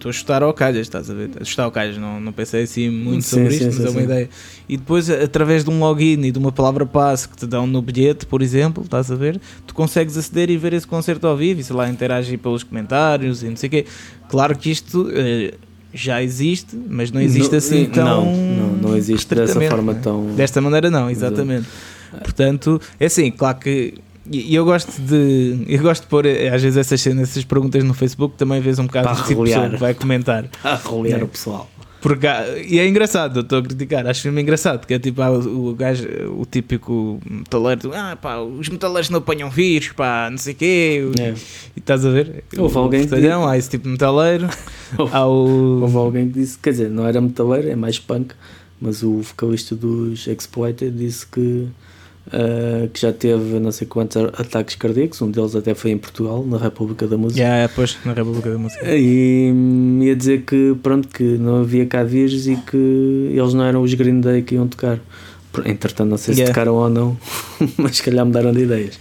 [0.06, 1.32] a chutar ao calhas, estás a ver?
[1.40, 3.86] A chutar ao calhas, não, não pensei assim muito sim, sobre sim, isto, sim, mas
[3.88, 4.30] é uma ideia.
[4.70, 7.82] E depois, através de um login e de uma palavra passe que te dão no
[7.82, 9.40] bilhete, por exemplo, estás a ver?
[9.66, 13.42] Tu consegues aceder e ver esse concerto ao vivo e sei lá, interagir pelos comentários
[13.42, 13.86] e não sei o quê.
[14.30, 15.04] Claro que isto.
[15.04, 18.26] Uh, já existe, mas não existe não, assim tão.
[18.26, 20.00] Não, não, não existe dessa forma né?
[20.02, 20.28] tão.
[20.36, 21.68] Desta maneira, não, exatamente.
[22.24, 23.96] Portanto, é assim, claro que.
[24.30, 25.64] E eu gosto de.
[25.68, 29.08] Eu gosto de pôr às vezes essas, essas perguntas no Facebook, também vês um bocado
[29.08, 30.46] Para de tipo de pessoa que vai comentar.
[30.64, 31.24] A rolear É.
[31.24, 31.70] o pessoal.
[32.02, 32.28] Porque,
[32.68, 35.70] e é engraçado, eu estou a criticar, acho filme engraçado, que é tipo há o,
[35.70, 36.08] o gajo,
[36.40, 41.02] o típico metaleiro, ah pá, os metaleiros não apanham vírus, pá, não sei o quê,
[41.20, 41.34] É.
[41.76, 42.44] e estás a ver?
[42.58, 44.48] Houve O alguém que Portalhão, há esse tipo de metaleiro,
[44.98, 45.82] Houve- há o...
[45.82, 48.34] Houve alguém que disse, quer dizer, não era metaleiro, é mais punk,
[48.80, 51.68] mas o vocalista dos Exploited disse que,
[52.32, 56.46] ah, que já teve não sei quantos ataques cardíacos, um deles até foi em Portugal,
[56.46, 57.42] na República da Música.
[57.42, 58.86] Yeah, pois, na República da Música.
[58.96, 63.64] E hum, ia dizer que pronto, que não havia cá vírus e que eles não
[63.64, 65.00] eram os Green Day que iam tocar.
[65.66, 66.54] Entretanto, não sei se Yeah.
[66.54, 67.18] tocaram ou não,
[67.78, 69.00] mas se calhar mudaram de ideias.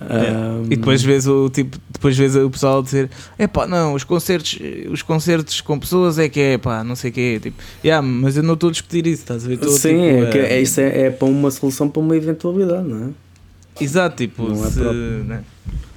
[0.00, 0.38] Yeah.
[0.38, 4.02] Um, E depois vês o tipo, depois vês o pessoal dizer, é pá, não, os
[4.04, 4.58] concertos,
[4.90, 8.36] os concertos com pessoas é que é pá, não sei o quê, tipo, yeah, mas
[8.36, 9.54] eu não estou a discutir isso, estás a ver?
[9.54, 12.16] Estou, Sim, tipo, é, que a- é, isso é, é para uma solução para uma
[12.16, 13.82] eventualidade, não é?
[13.82, 15.24] Exato, tipo, Não é se, próprio.
[15.24, 15.44] né?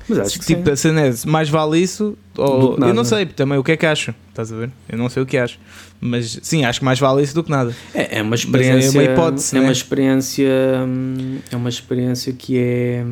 [0.10, 0.72] Mas acho que tipo, sim.
[0.72, 2.92] a cena é, se mais vale isso, ou nada.
[2.92, 4.70] eu não sei também o que é que acho, estás a ver?
[4.90, 5.58] Eu não sei o que acho,
[6.02, 7.74] mas sim, acho que mais vale isso do que nada.
[7.96, 8.92] É, é uma é experiência.
[8.92, 9.66] uma hipótese, é né?
[9.66, 10.50] uma experiência.
[10.86, 13.06] hum, É uma experiência que é.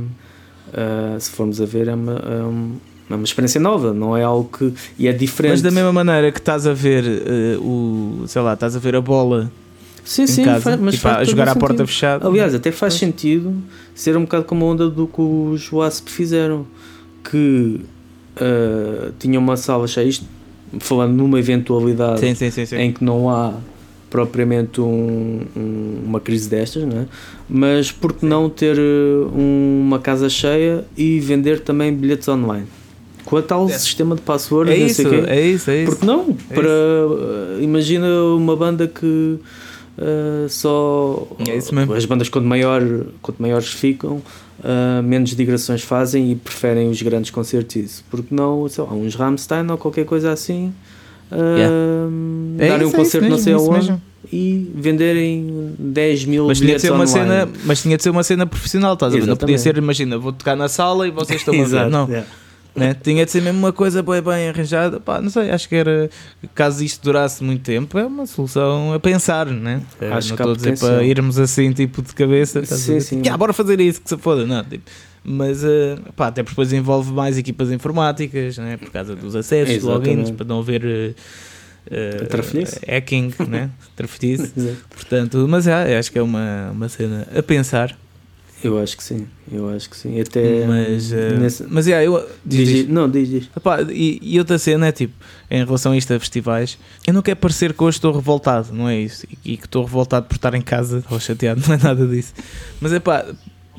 [0.74, 2.82] Ah, se formos a ver, é uma, é
[3.14, 4.74] é uma experiência nova, não é algo que.
[4.98, 5.52] E é diferente.
[5.52, 8.96] Mas da mesma maneira que estás a ver eh, o, sei lá, estás a ver
[8.96, 9.52] a bola
[10.04, 12.26] sim, sim, casa, faz, mas tipo, faz jogar à porta fechada.
[12.26, 13.00] Aliás, até faz Pois.
[13.00, 13.54] sentido
[13.94, 16.66] ser um bocado como a onda do que os WASP fizeram,
[17.30, 17.82] que
[19.20, 20.26] tinham uma sala cheia, isto
[20.80, 22.76] falando numa eventualidade sim, sim, sim.
[22.78, 23.54] em que não há
[24.12, 27.06] propriamente um- um- uma crise destas, não é?
[27.50, 32.67] mas por que não ter um- uma casa cheia e vender também bilhetes online?
[33.26, 33.74] Com a tal É.
[33.80, 35.24] sistema de passwords, É não isso, sei quê.
[35.28, 35.91] é isso, é isso.
[35.91, 36.34] Porque não?
[36.34, 39.06] Para, uh, imagina uma banda que
[39.97, 41.28] uh, só.
[41.47, 41.93] É isso mesmo.
[41.93, 42.82] As bandas, quanto, maior,
[43.21, 44.17] quanto maiores ficam,
[44.60, 47.76] uh, menos digressões fazem e preferem os grandes concertos.
[47.76, 48.04] Isso.
[48.10, 50.74] Porque não, sei lá, uns Rammstein ou qualquer coisa assim.
[51.32, 54.02] Uh, É darem isso, um é concerto isso não sei aonde mesmo.
[54.32, 57.12] e venderem 10 mil Mas tinha, de ser uma online.
[57.30, 59.26] cena, mas tinha de ser uma cena profissional, estás a ver?
[59.28, 61.89] Não podia ser, imagina, vou tocar na sala e vocês estão a ver.
[61.89, 62.24] Não, é.
[62.76, 62.96] né?
[63.02, 65.00] tinha de ser mesmo uma coisa bem, bem arranjada.
[65.00, 66.10] Pá, não sei, acho que era,
[66.56, 69.82] caso isto durasse muito tempo, é uma solução a pensar, né?
[70.12, 72.63] Acho não que estou a dizer para irmos assim, tipo, de cabeça.
[72.65, 73.15] Sim, sim.
[73.17, 74.46] Tipo, "Ya, bora fazer isso, que se foda.
[74.46, 74.84] Não, tipo,
[75.24, 78.78] mas, eh, pá, até porque depois envolve mais equipas informáticas, né?
[78.78, 80.34] Por causa dos acessos, dos logins, Exatamente.
[80.34, 81.16] para não haver...
[82.30, 82.80] Trafolhice.
[82.88, 83.70] hacking, né?
[83.98, 84.78] Exato.
[84.90, 87.98] Portanto, mas é, acho que é uma, uma cena a pensar.
[88.64, 90.22] Eu acho que sim, eu acho que sim.
[90.22, 92.88] Até mas, eh, nesse- mas é, eu, diz, diz, diz.
[92.88, 93.50] não, diz, diz.
[93.58, 95.16] Epá, e, e outra cena é tipo,
[95.50, 98.88] em relação a isto a festivais, eu não quero parecer que hoje estou revoltado, não
[98.88, 99.26] é isso?
[99.44, 102.36] E, e que estou revoltado por estar em casa ou chateado, não é nada disso.
[102.80, 103.26] Mas é pá,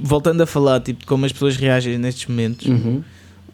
[0.02, 3.02] voltando a falar tipo, de como as pessoas reagem nestes momentos, Uhum.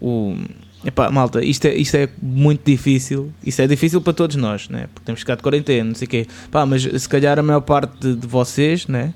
[0.00, 0.37] o,
[0.84, 3.32] epá, malta, isto é, isto é muito difícil.
[3.44, 4.88] Isto é difícil para todos nós, né?
[4.94, 6.26] porque temos que ficar de quarentena, não sei o quê.
[6.50, 9.12] Pá, mas se calhar a maior parte de, de vocês, né?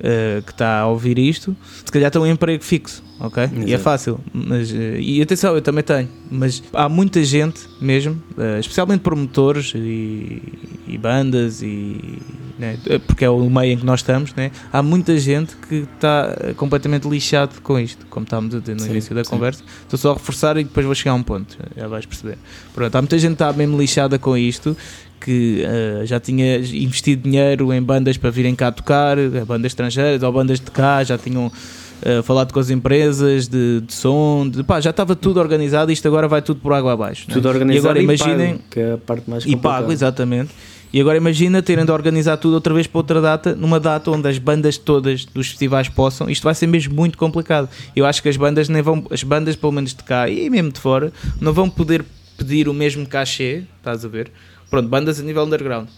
[0.00, 3.44] Uh, que está a ouvir isto, se calhar tem um emprego fixo, ok?
[3.52, 3.82] E é Exato.
[3.82, 4.20] fácil.
[4.32, 6.08] Mas, uh, e atenção, eu também tenho.
[6.30, 10.42] Mas há muita gente mesmo, uh, especialmente promotores e,
[10.86, 12.18] e bandas, e,
[12.58, 14.50] né, porque é o meio em que nós estamos, né?
[14.72, 18.90] há muita gente que está completamente lixado com isto, como estávamos a dizer no Sim,
[18.90, 19.30] início da sim.
[19.30, 19.62] conversa.
[19.82, 22.38] Estou só a reforçar e depois vou chegar a um ponto, já vais perceber.
[22.74, 24.76] Pronto, há muita gente que está mesmo lixada com isto
[25.24, 30.22] que eh, já tinha investido dinheiro em bandas para virem cá tocar, eh, bandas estrangeiras
[30.22, 31.50] ou bandas de cá, já tinham
[32.02, 36.06] eh, falado com as empresas de, de som, de, pá, já estava tudo organizado isto
[36.06, 37.24] agora vai tudo por água abaixo.
[37.30, 37.32] é?
[37.32, 39.78] Tudo organizado e agora e imaginem, pago, que é a parte mais e complicada.
[39.78, 40.50] pago, exatamente.
[40.92, 44.28] E agora imagina terem de organizar tudo outra vez para outra data, numa data onde
[44.28, 46.28] as bandas todas dos festivais possam.
[46.28, 47.68] Isto vai ser mesmo muito complicado.
[47.96, 50.70] Eu acho que as bandas nem vão, as bandas pelo menos de cá e mesmo
[50.70, 51.10] de fora,
[51.40, 52.04] não vão poder
[52.36, 54.30] pedir o mesmo cachê, estás a ver?
[54.74, 55.88] Pronto, bandas a nível underground.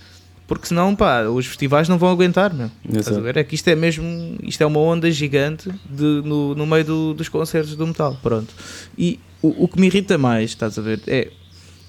[0.46, 2.70] Porque senão, pá, os festivais não vão aguentar, meu.
[2.88, 3.36] Estás a ver?
[3.36, 7.14] É que isto é mesmo, isto é uma onda gigante de, no, no meio do-
[7.14, 8.54] dos concertos do metal, pronto.
[8.96, 11.30] E o, o que me irrita mais, estás a ver, é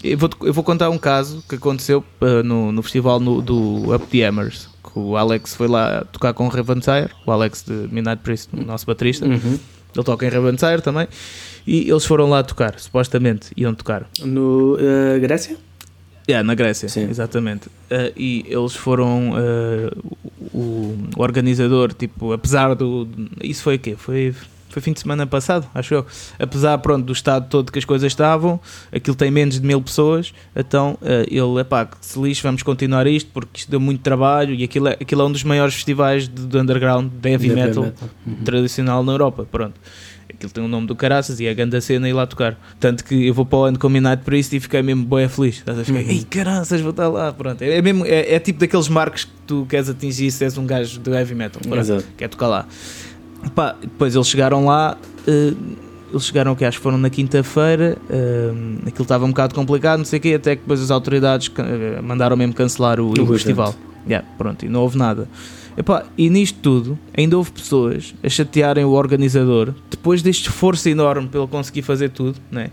[0.04, 3.94] eu vou, eu vou contar um caso que aconteceu uh, no, no festival no- do
[3.94, 4.68] Up the Hammers.
[4.84, 8.64] Que o Alex foi lá tocar com o Ravenshire, o Alex de Midnight Priest, o
[8.64, 9.26] nosso baterista.
[9.28, 9.60] Uhum.
[9.96, 11.08] Ele toca em Ravenshire também.
[11.66, 14.08] E eles foram lá tocar, supostamente iam tocar.
[14.24, 15.58] No eh, Grécia?
[16.30, 17.10] Yeah, na Grécia, Sim.
[17.10, 17.68] exatamente.
[17.68, 19.32] Uh, e eles foram.
[19.32, 20.16] uh,
[20.54, 23.08] o, o organizador, tipo, apesar do.
[23.42, 23.96] Isso foi o quê?
[23.98, 24.34] Foi,
[24.70, 26.06] foi fim de semana passado, acho eu.
[26.38, 28.60] Apesar, pronto, do estado todo que as coisas estavam,
[28.92, 33.08] aquilo tem menos de mil pessoas, então uh, ele, epá, que se lixe, vamos continuar
[33.08, 36.28] isto, porque isto deu muito trabalho e aquilo é, aquilo é um dos maiores festivais
[36.28, 37.94] de, de underground, de heavy, Heavy metal,
[38.26, 38.36] Uhum.
[38.44, 39.80] tradicional na Europa, pronto.
[40.34, 42.58] Aquilo tem o nome do caraças e é a grande cena ir lá tocar.
[42.80, 45.56] Tanto que eu vou para o ano com Midnight Priest e fiquei mesmo boé feliz.
[45.56, 46.10] Estás a ficar, Uhum.
[46.10, 47.32] ei caraças, vou estar lá.
[47.34, 47.62] Pronto.
[47.62, 51.00] É, mesmo, é, é tipo daqueles marcos que tu queres atingir se és um gajo
[51.00, 51.62] do heavy metal.
[51.68, 52.04] Pronto.
[52.18, 52.66] Quer tocar lá.
[53.56, 54.98] Pá, depois eles chegaram lá.
[55.28, 55.54] eh,
[56.12, 57.98] eles chegaram que acho que foram na quinta-feira.
[58.10, 58.52] eh,
[58.88, 60.34] aquilo estava um bocado complicado, não sei o quê.
[60.36, 63.74] Até que depois as autoridades eh, mandaram mesmo cancelar o, o festival.
[64.08, 65.28] Yeah, pronto, e não houve nada.
[65.78, 71.30] Epá, e nisto tudo, ainda houve pessoas a chatearem o organizador depois deste esforço enorme
[71.34, 72.40] ele conseguir fazer tudo.
[72.50, 72.72] Né?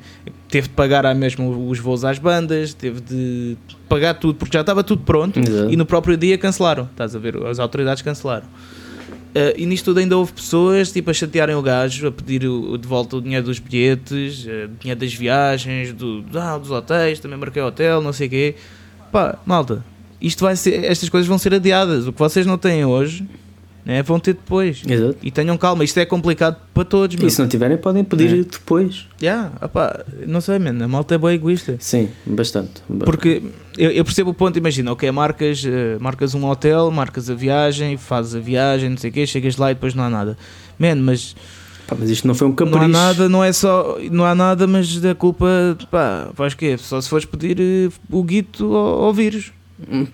[0.48, 3.56] Teve de pagar mesmo os voos às bandas, teve de
[3.88, 5.70] pagar tudo porque já estava tudo pronto Exato.
[5.70, 6.84] e no próprio dia cancelaram.
[6.84, 7.36] Estás a ver?
[7.44, 8.46] As autoridades cancelaram.
[8.46, 12.78] Uh, e nisto tudo ainda houve pessoas tipo, a chatearem o gajo, a pedir o,
[12.78, 17.18] de volta o dinheiro dos bilhetes, uh, o dinheiro das viagens, do, ah, dos hotéis,
[17.18, 18.54] também marquei hotel, não sei o quê.
[19.10, 19.84] Pá, malta,
[20.26, 22.06] isto vai ser, estas coisas vão ser adiadas.
[22.06, 23.26] O que vocês não têm hoje,
[23.84, 24.82] né, vão ter depois.
[24.88, 25.16] Exato.
[25.22, 27.28] E tenham calma, isto é complicado para todos, meu.
[27.28, 28.42] E se não tiverem, podem pedir É.
[28.42, 29.06] depois.
[29.20, 31.76] Yeah, opá, não sei, mano, a malta é boa egoísta.
[31.78, 32.82] Sim, bastante.
[33.04, 33.42] Porque
[33.76, 37.96] eu, eu percebo o ponto, imagina, ok, marcas, eh, marcas um hotel, marcas a viagem,
[37.96, 40.36] fazes a viagem, não sei o quê, chegas lá e depois não há nada.
[40.78, 41.36] Man, mas
[41.86, 42.78] Pá, mas isto não foi um capricho.
[42.78, 45.46] não há nada, não é só, não há nada, mas da culpa,
[45.90, 46.78] pá, faz quê?
[46.78, 49.52] Só se fores pedir eh, o guito ao, ao vírus.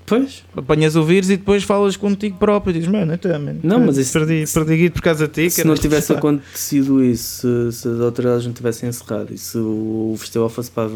[0.06, 0.42] Pois.
[0.56, 3.98] Apanhas o vírus e depois falas contigo próprio e dizes, mano, então, mano, Não, mas
[3.98, 5.50] isso- perdi, perdi guito por causa de ti.
[5.50, 9.58] Se cara." não tivesse acontecido isso, se, se as autoridades não tivessem encerrado e se
[9.58, 10.88] o festival fosse para,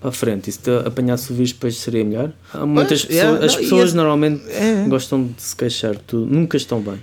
[0.00, 2.30] para a frente e se te apanhasse o vírus, depois seria melhor.
[2.52, 4.84] Há muitas pessoas, yeah, as não, pessoas esse- normalmente É.
[4.86, 7.00] gostam de se queixar, tu, nunca estão bem.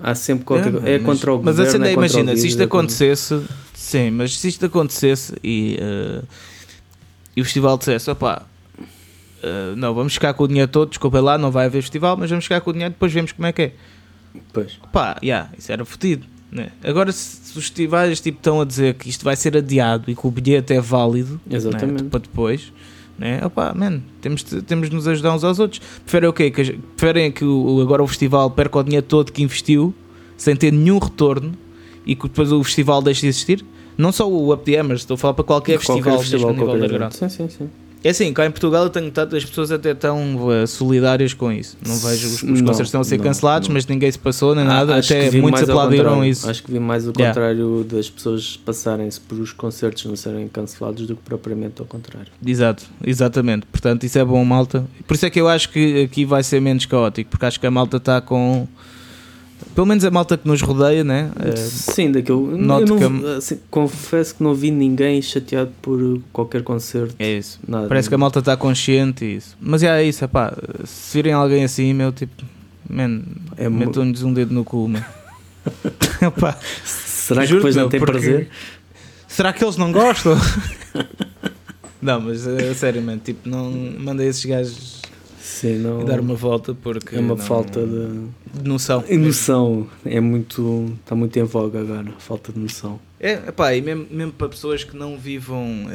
[0.00, 0.88] Há sempre qualquer coisa.
[0.88, 1.68] É, mas- contra o Mas governo.
[1.68, 3.40] a cena é é, o imagina, se isto é acontecesse,
[3.74, 6.22] sim, mas se isto acontecesse e, eh,
[7.36, 8.46] e o festival dissesse, opá,
[9.42, 12.30] eh, não, vamos ficar com o dinheiro todo, desculpa lá, não vai haver festival, mas
[12.30, 13.72] vamos ficar com o dinheiro, depois vemos como é que é.
[14.52, 14.78] Pois.
[14.92, 16.26] Pá, yeah, isso era fodido.
[16.50, 16.70] Né?
[16.82, 20.14] Agora, se, se os festivais tipo, estão a dizer que isto vai ser adiado e
[20.14, 21.58] que o bilhete é válido né,
[22.10, 22.72] para depois,
[23.18, 23.44] né?
[23.44, 25.80] Opá, man, temos, de, temos de nos ajudar uns aos outros.
[26.04, 26.50] Preferem o quê?
[26.50, 29.94] Que, preferem que o, agora o festival perca o dinheiro todo que investiu
[30.36, 31.52] sem ter nenhum retorno
[32.06, 33.64] e que depois o festival deixe de existir?
[33.98, 36.66] Não só o Up the Hammers, estou a falar para qualquer, festival, mesmo a nível
[36.66, 37.12] qualquer underground.
[37.12, 37.30] evento.
[37.30, 37.70] Sim, sim, sim.
[38.02, 41.76] É assim, cá em Portugal eu tenho as pessoas até estão eh, solidárias com isso.
[41.84, 43.74] Não vejo os, os Não, concertos estão a ser não, cancelados, não.
[43.74, 44.94] mas ninguém se passou nem nada.
[44.94, 46.48] Ah, acho até muitos aplaudiram isso.
[46.48, 47.34] Acho que vi mais o Yeah.
[47.34, 52.28] contrário das pessoas passarem-se por os concertos não serem cancelados do que propriamente ao contrário.
[52.46, 53.66] Exato, exatamente.
[53.66, 54.84] Portanto, isso é bom, malta.
[55.06, 57.66] Por isso é que eu acho que aqui vai ser menos caótico, porque acho que
[57.66, 58.68] a malta está com.
[59.74, 61.30] Pelo menos a malta que nos rodeia, né?
[61.40, 62.56] Eh, Sim, daquilo.
[62.56, 67.14] noto eu não, que assim, confesso que não vi ninguém chateado por qualquer concerto.
[67.18, 67.60] é isso.
[67.66, 67.86] Nada.
[67.88, 69.56] Parece que a malta está consciente e isso.
[69.60, 70.52] Mas é isso, epá,
[70.84, 72.42] se virem alguém assim, meu tipo,
[72.88, 73.22] man,
[73.56, 75.04] É metam-lhes um dedo no cu, man.
[76.22, 78.48] Epá, Será que depois não tem porque- prazer?
[79.28, 80.34] Será que eles não gostam?
[82.00, 85.02] não, mas a sério, man, tipo, não mandei esses gajos
[85.40, 88.26] Sim, não, dar uma volta porque é uma não- falta de
[88.64, 89.04] noção.
[89.18, 89.86] noção.
[90.04, 90.92] É muito.
[91.02, 92.98] Está muito em voga agora, falta de noção.
[93.20, 95.86] É, epá, e mesmo, mesmo para pessoas que não vivam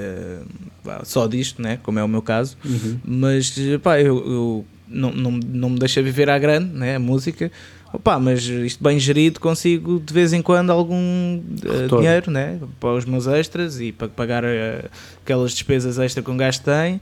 [0.83, 2.99] vá, só disto, né, como é o meu caso, Uhum.
[3.05, 7.49] mas epá, eu, eu não, não, não me deixa viver à grande, né, a música,
[7.93, 11.99] Opa, mas isto bem gerido consigo de vez em quando algum Retorno.
[11.99, 14.85] dinheiro né, para os meus extras e para pagar eh,
[15.23, 16.99] aquelas despesas extra que um gajo tem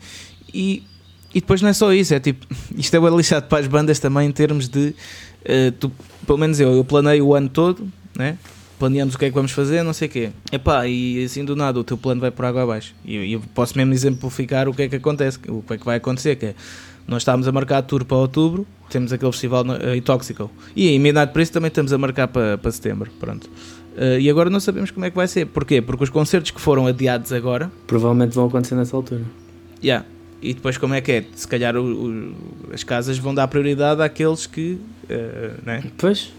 [0.53, 0.83] e,
[1.33, 3.99] e depois não é só isso, é tipo, isto é bem lixado para as bandas
[3.99, 4.93] também em termos de
[5.45, 5.91] eh, tu,
[6.25, 8.37] pelo menos eu, eu planeio o ano todo, né?
[8.77, 10.29] planeamos o que é que vamos fazer, não sei o quê.
[10.51, 12.95] Epá, e assim do nada o teu plano vai por água abaixo.
[13.05, 15.85] E eu, eu posso mesmo exemplificar o que é que acontece, o que é que
[15.85, 16.55] vai acontecer, que é,
[17.07, 20.49] nós estávamos a marcar a tour para outubro, temos aquele festival no- eh, Intoxical.
[20.75, 23.47] E em para isso também estamos a marcar para, para setembro, pronto.
[23.97, 25.45] Eh, e agora não sabemos como é que vai ser.
[25.45, 25.79] Porquê?
[25.81, 29.21] Porque os concertos que foram adiados agora, Provavelmente vão acontecer nessa altura.
[29.83, 30.05] yeah,
[30.41, 31.25] e depois como é que é?
[31.35, 32.35] Se calhar o- o-
[32.73, 34.77] as casas vão dar prioridade àqueles que,
[35.09, 35.83] eh, né?
[35.97, 36.31] Pois,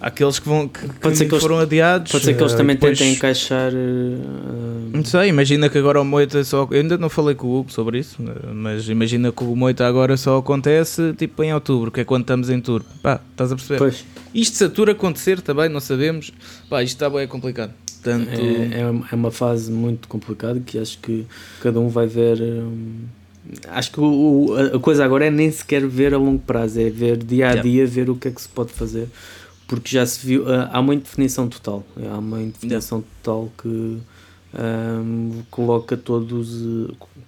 [0.00, 2.12] Àqueles que, vão, que, Pode ser que eles- foram adiados.
[2.12, 3.72] pode ser que eles também depois- tentem encaixar.
[3.74, 6.68] eh, Não sei, imagina que agora o Moita só.
[6.70, 8.16] Eu ainda não falei com o Hugo sobre isso,
[8.54, 12.48] mas imagina que o Moita agora só acontece tipo em outubro, que é quando estamos
[12.48, 12.84] em tour.
[13.02, 13.78] Pá, estás a perceber?
[13.78, 16.30] pois, Isto se a tour acontecer também, não sabemos.
[16.70, 17.72] Pá, isto está bem complicado.
[18.02, 18.80] Portanto, é, é,
[19.12, 21.26] é uma fase muito complicada que acho que
[21.60, 22.40] cada um vai ver.
[22.40, 23.04] hum,
[23.68, 27.16] acho que o- a coisa agora é nem sequer ver a longo prazo, é ver
[27.16, 27.62] dia a Yeah.
[27.68, 29.08] dia, ver o que é que se pode fazer.
[29.66, 31.84] Porque já se viu, há uma indefinição total.
[32.10, 33.98] Há uma indefinição total que
[34.58, 36.64] hum, coloca todos,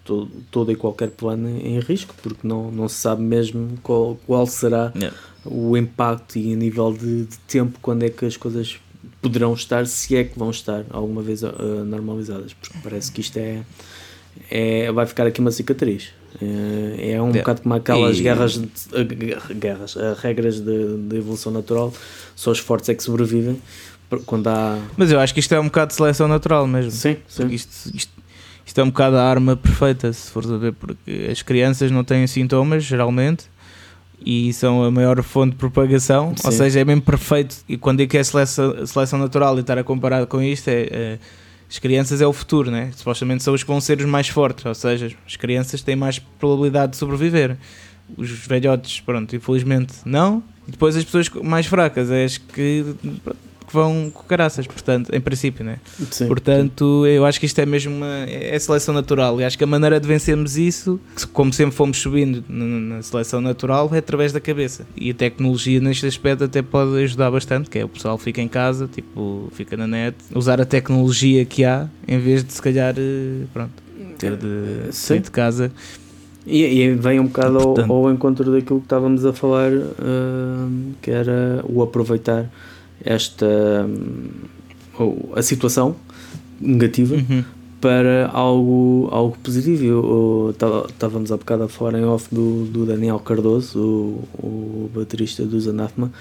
[0.05, 4.47] todo, todo e qualquer plano em risco, porque não, não se sabe mesmo qual, qual
[4.47, 5.15] será yeah.
[5.45, 8.79] o impacto e a nível de, de tempo, quando é que as coisas
[9.23, 11.53] poderão estar, se é que vão estar alguma vez ah,
[11.85, 13.63] normalizadas, porque parece que isto é,
[14.51, 16.09] é vai ficar aqui uma cicatriz.
[16.41, 17.39] É, é um Yeah.
[17.41, 21.93] bocado como aquelas E- guerras, de, ah, guerras, ah, regras de, de evolução natural,
[22.37, 23.61] só os fortes é que sobrevivem.
[24.27, 24.77] Quando há.
[24.97, 26.91] Mas eu acho que isto é um bocado de seleção natural mesmo.
[26.91, 27.47] Sim, sim.
[27.49, 28.13] Isto, isto,
[28.67, 32.03] isto é um bocado a arma perfeita, se fores a ver, porque as crianças não
[32.03, 33.45] têm sintomas, geralmente,
[34.25, 36.59] e são a maior fonte de propagação, ou Sim.
[36.59, 37.57] seja, é mesmo perfeito.
[37.69, 40.89] E quando digo que é seleção, seleção natural e estar a comparar com isto, é,
[40.91, 41.19] é-
[41.69, 42.91] as crianças é o futuro, né?
[42.97, 46.19] supostamente são os que vão ser os mais fortes, ou seja, as crianças têm mais
[46.19, 47.57] probabilidade de sobreviver.
[48.17, 50.43] Os velhotes, pronto, infelizmente não.
[50.67, 52.85] E depois as pessoas mais fracas, é as que,
[53.23, 53.39] pronto,
[53.71, 55.79] que vão com caraças, portanto, em princípio, né?
[56.11, 56.27] Sim.
[56.27, 59.67] Portanto, eu acho que isto é mesmo uma é seleção natural e acho que a
[59.67, 60.99] maneira de vencermos isso,
[61.33, 64.85] como sempre fomos subindo na, seleção natural, é através da cabeça.
[64.97, 68.49] E a tecnologia neste aspecto até pode ajudar bastante, que é o pessoal fica em
[68.49, 72.95] casa, tipo, fica na net, usar a tecnologia que há, em vez de se calhar,
[72.99, 73.73] eh, pronto,
[74.19, 74.93] ter de Sim.
[74.93, 75.71] sair de casa.
[76.45, 80.93] E, e vem um bocado ao, Portanto- ao encontro daquilo que estávamos a falar, hum,
[81.01, 82.51] que era o aproveitar
[83.05, 83.47] esta
[83.89, 84.29] hum,
[84.99, 85.97] ou a situação
[86.61, 87.43] negativa Uhum.
[87.81, 89.85] para algo, algo positivo.
[89.85, 94.91] Eu- eu Estávamos há bocado a falar em off do, do Daniel Cardoso, o, o
[94.95, 96.13] baterista dos Anathema,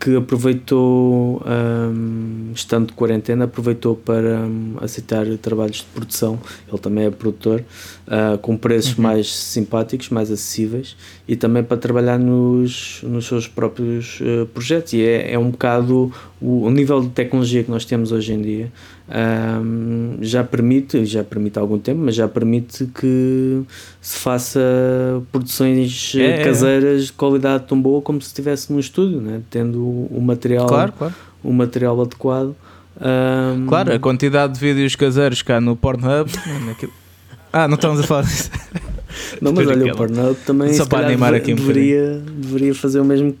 [0.00, 6.38] que aproveitou, hum, estando de quarentena, aproveitou para hum, aceitar trabalhos de produção.
[6.68, 7.62] Ele também é produtor,
[8.08, 9.02] ah, com preços Uhum.
[9.04, 14.92] mais simpáticos, mais acessíveis e também para trabalhar nos, nos seus próprios eh, projetos.
[14.92, 18.42] E é, é um bocado o, o nível de tecnologia que nós temos hoje em
[18.42, 18.72] dia.
[19.08, 23.62] ahm, já permite, já permite há algum tempo, mas já permite que
[24.02, 24.60] se faça
[25.32, 26.44] produções eh, É, é, é.
[26.44, 29.40] caseiras de qualidade tão boa como se estivesse num estúdio, né?
[29.50, 31.14] tendo o, o material, Claro, claro.
[31.42, 32.54] o material adequado.
[33.00, 36.30] Ahm, Claro, a quantidade de vídeos caseiros cá no Pornhub.
[36.66, 36.92] naquilo-
[37.52, 38.50] Ah, não estamos a falar disso.
[39.40, 39.96] Não, mas olha, o.
[39.96, 43.34] Pornhub também Só para animar aqui um deveria, deveria fazer o mesmo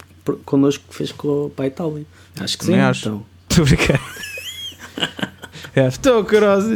[0.44, 2.04] connosco que fez com, para a Itália.
[2.40, 2.74] Acho que sim.
[2.74, 3.08] Acho.
[3.08, 3.26] Então.
[3.48, 4.00] Estou a brincar.
[5.76, 6.70] É, Estou curioso.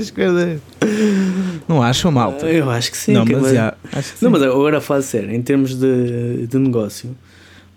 [1.69, 2.47] Não acham malta?
[2.47, 3.13] Eu acho que sim.
[3.13, 3.75] não, mas já.
[4.21, 7.17] Não, mas agora a falar sério, em termos de, de negócio,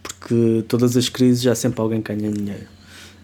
[0.01, 2.65] porque todas as crises já sempre alguém ganha dinheiro.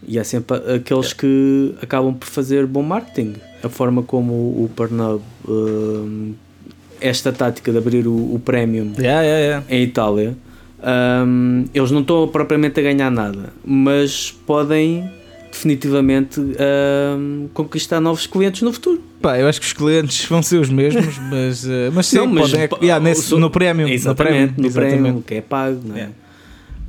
[0.07, 3.36] E há sempre aqueles que acabam por fazer bom marketing.
[3.63, 6.36] A forma como o, o Pornhub, hum,
[7.01, 9.63] esta tática de abrir o, o premium Yeah, yeah, yeah.
[9.69, 10.36] em Itália,
[11.26, 15.09] hum, eles não estão propriamente a ganhar nada, mas podem
[15.51, 19.01] definitivamente hum, conquistar novos clientes no futuro.
[19.22, 22.28] Pá, eu acho que os clientes vão ser os mesmos, mas, eh, mas sim, Não,
[22.28, 23.88] mas podem, pa- yeah, nesse, o- no prémio.
[23.88, 25.22] Exatamente, no exatamente.
[25.24, 26.09] que é pago, não é?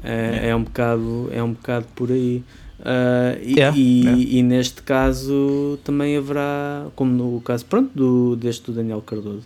[0.04, 2.42] É, é um bocado, é um bocado por aí.
[2.84, 4.22] Ah, e, Yeah, e, yeah.
[4.38, 9.42] e neste caso também haverá, como no caso pronto, do, deste do Daniel Cardoso,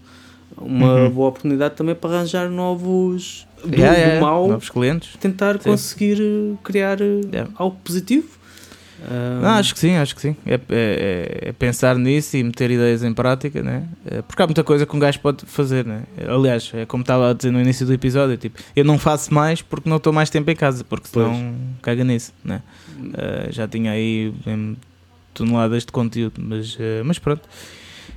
[0.57, 1.11] uma Uhum.
[1.11, 5.17] boa oportunidade também para arranjar novos do, Yeah, do yeah, mal, Novos clientes.
[5.21, 5.71] tentar Sim.
[5.71, 7.51] conseguir eh, criar eh, Yeah.
[7.57, 8.29] algo positivo.
[9.43, 10.37] Ah, acho que sim, acho que sim.
[10.47, 13.83] É, é- é pensar nisso e meter ideias em prática, né?
[14.07, 16.05] É, Porque há muita coisa que um gajo pode fazer, né?
[16.29, 19.61] Aliás, é como estava a dizer no início do episódio, tipo, eu não faço mais
[19.61, 22.63] porque não estou mais tempo em casa, porque senão caga nisso, né?
[23.51, 24.33] Já tinha aí
[25.35, 27.43] toneladas de conteúdo, mas, mas pronto,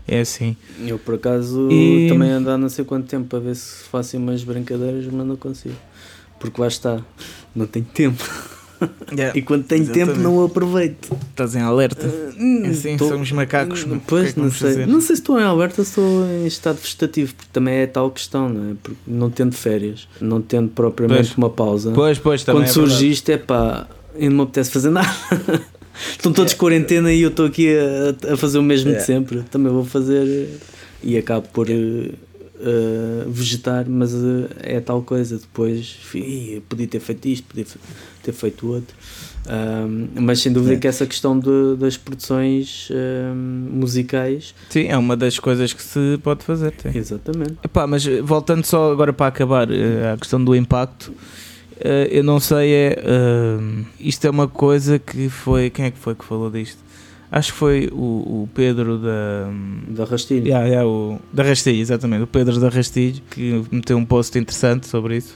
[0.08, 0.56] é assim.
[0.86, 4.18] Eu por acaso E- também ando há não sei quanto tempo para ver se faço
[4.18, 5.76] umas brincadeiras, mas não consigo.
[6.40, 7.02] Porque lá está,
[7.56, 8.24] não tenho tempo.
[9.34, 10.08] E quando tenho Exatamente.
[10.10, 11.18] tempo não o aproveito.
[11.30, 12.06] Estás em alerta.
[12.38, 13.86] Hum, É assim, tô- somos macacos.
[13.86, 14.70] que é Pois, que não sei.
[14.70, 14.86] fazer?
[14.86, 18.12] Não sei se estou em Alberta ou estou em estado vegetativo, porque também é tal
[18.12, 18.76] questão, não é?
[18.84, 21.38] Porque não tendo férias, não tendo propriamente Pois.
[21.38, 21.92] uma pausa.
[21.94, 25.08] Pois, pois, também quando é isto, é pá, e não me apetece fazer nada.
[26.12, 28.96] Estão todos de quarentena e eu estou aqui a, a fazer o mesmo É.
[28.96, 29.44] de sempre.
[29.52, 30.48] Também vou fazer eh,
[31.04, 35.38] e acabo por eh, vegetar, mas eh, é tal coisa.
[35.38, 37.66] Depois, fi, "Ih, podia ter feito isto, podia
[38.24, 38.96] ter feito outro.
[39.48, 40.78] Ahm, mas sem dúvida É.
[40.78, 46.20] que essa questão de- das produções ahm, musicais, Sim, é uma das coisas que se
[46.24, 46.74] pode fazer.
[46.82, 46.98] sim.
[46.98, 47.54] exatamente.
[47.64, 51.14] Epá, mas voltando só agora para acabar eh, à questão do impacto,
[52.10, 56.16] eu não sei, é, eh, isto é uma coisa que foi, quem é que foi
[56.16, 56.78] que falou disto?
[57.32, 59.50] Acho que foi o, o Pedro da...
[59.90, 60.48] Da rastilha.
[60.48, 64.88] Yeah, yeah, o, da Rastilho, exatamente, o Pedro da Rastilho, que meteu um post interessante
[64.88, 65.34] sobre isso,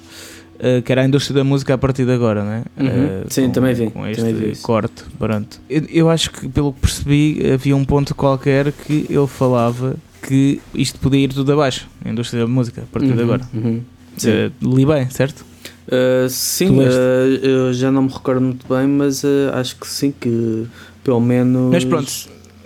[0.60, 2.64] eh, que era a indústria da música a partir de agora, não é?
[2.78, 2.88] Uhum.
[2.88, 5.60] Eh, Sim, com- também vi, Com também este vi corte, pronto.
[5.70, 10.62] Eu, eu acho que, pelo que percebi, havia um ponto qualquer que ele falava que
[10.74, 13.50] isto podia ir tudo abaixo, a indústria da música, a partir de Uhum, agora.
[13.54, 13.82] uhum.
[14.24, 15.44] Eh, li bem, certo?
[15.92, 16.84] Uh, sim, uh,
[17.42, 20.68] eu já não me recordo muito bem, mas uh, acho que sim, que
[21.04, 21.72] pelo menos.
[21.72, 22.12] Mas pronto,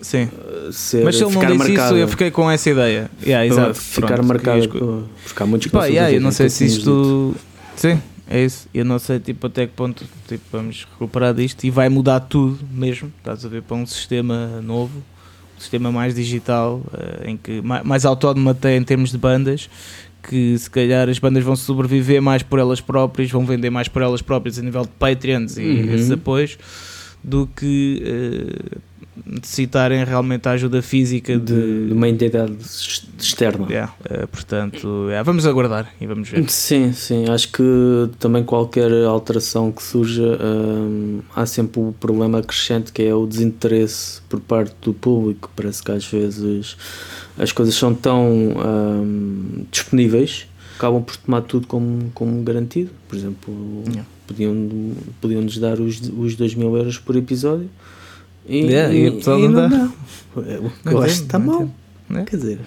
[0.01, 0.29] sim.
[0.73, 3.09] ser, Mas se ele não disse marcado, isso, eu fiquei com essa ideia.
[3.25, 6.35] Yeah, exato, Ficar pronto, marcado, por- porque há muitos Pá, conselhos yeah, eu não que
[6.35, 7.35] sei se isto.
[7.77, 8.67] Sim, é isso.
[8.73, 12.59] Eu não sei tipo, até que ponto tipo, vamos recuperar disto e vai mudar tudo
[12.73, 13.09] mesmo.
[13.19, 14.97] Estás a ver para um sistema novo,
[15.57, 16.81] um sistema mais digital,
[17.23, 19.69] em que ma- mais autónomo até em termos de bandas.
[20.27, 24.01] Que se calhar as bandas vão sobreviver mais por elas próprias, vão vender mais por
[24.01, 25.93] elas próprias a nível de Patreons e Uhum.
[25.95, 26.57] esses apoios,
[27.23, 28.77] do que eh,
[29.25, 33.67] necessitarem realmente a ajuda física De, de, de uma entidade ex- externa.
[33.69, 36.49] Yeah, eh, portanto, yeah, vamos aguardar e vamos ver.
[36.49, 37.63] Sim, sim, acho que
[38.19, 44.21] também qualquer alteração que surja hum, há sempre o problema crescente que é o desinteresse
[44.29, 45.51] por parte do público.
[45.55, 46.75] Parece que às vezes
[47.37, 52.89] as coisas são tão hum, disponíveis acabam por tomar tudo como, como garantido.
[53.07, 53.53] Por exemplo,
[53.87, 54.05] Yeah.
[54.27, 54.91] podiam,
[55.21, 57.69] podiam-nos dar os, os 2 mil euros por episódio
[58.47, 59.89] e, Yeah, e a pessoa não dá.
[60.35, 61.69] Eu, Não acho que entendo, está mal.
[62.13, 62.23] É.
[62.23, 62.59] Quer dizer,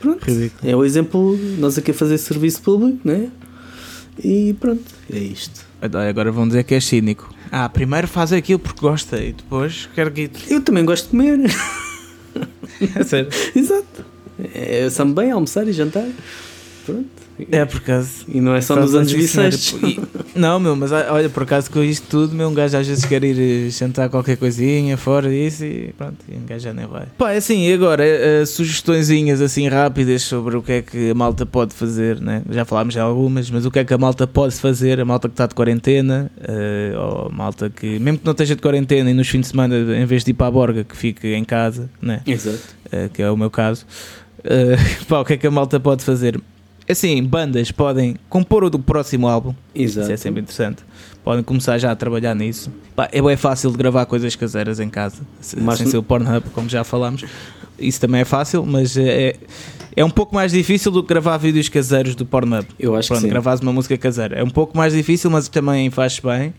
[0.00, 0.24] pronto.
[0.24, 0.70] Ridículo.
[0.70, 3.30] É o exemplo, nós aqui a fazer serviço público, né?
[4.22, 5.64] E pronto, é isto.
[5.80, 7.32] Agora vão dizer que é cínico.
[7.50, 10.40] Ah, primeiro faz aquilo porque gosta e depois quer guito.
[10.48, 11.38] Eu também gosto de comer.
[12.96, 13.28] É sério.
[13.54, 14.04] Exato.
[14.54, 16.08] É também almoçar e jantar.
[16.84, 17.22] Pronto.
[17.50, 18.24] É por acaso.
[18.28, 19.74] E não é só nos anos bissextos.
[20.34, 23.04] Não, meu, mas ah, olha, por acaso com isto tudo, meu, um gajo às vezes
[23.04, 26.86] quer ir eh, jantar qualquer coisinha fora disso e pronto, e um gajo já nem
[26.86, 27.06] vai.
[27.18, 31.14] Pá, é assim, e agora, eh, sugestõezinhas assim rápidas sobre o que é que a
[31.14, 32.42] malta pode fazer, né?
[32.50, 35.28] Já falámos de algumas, mas o que é que a malta pode fazer, a malta
[35.28, 39.10] que está de quarentena, eh, ou a malta que, mesmo que não esteja de quarentena
[39.10, 41.44] e nos fins de semana, em vez de ir para a borga, que fique em
[41.44, 42.20] casa, né?
[42.26, 42.58] Exato.
[42.90, 43.86] eh, que é o meu caso.
[44.44, 44.76] Eh,
[45.08, 46.40] pá, o que é que a malta pode fazer?
[46.88, 50.04] Assim, bandas podem compor o do próximo álbum, Exato.
[50.04, 50.82] isso é sempre interessante.
[51.24, 52.70] Podem começar já a trabalhar nisso.
[52.96, 55.22] Pá, é bem fácil de gravar coisas caseiras em casa,
[55.58, 57.24] Mas- sem ser o Pornhub, como já falámos.
[57.78, 59.36] Isso também é fácil, mas é,
[59.96, 62.66] é um pouco mais difícil do que gravar vídeos caseiros do Pornhub.
[62.78, 63.30] Eu acho Pronto, que sim.
[63.30, 64.36] gravares uma música caseira.
[64.38, 66.52] É um pouco mais difícil, mas também faz bem.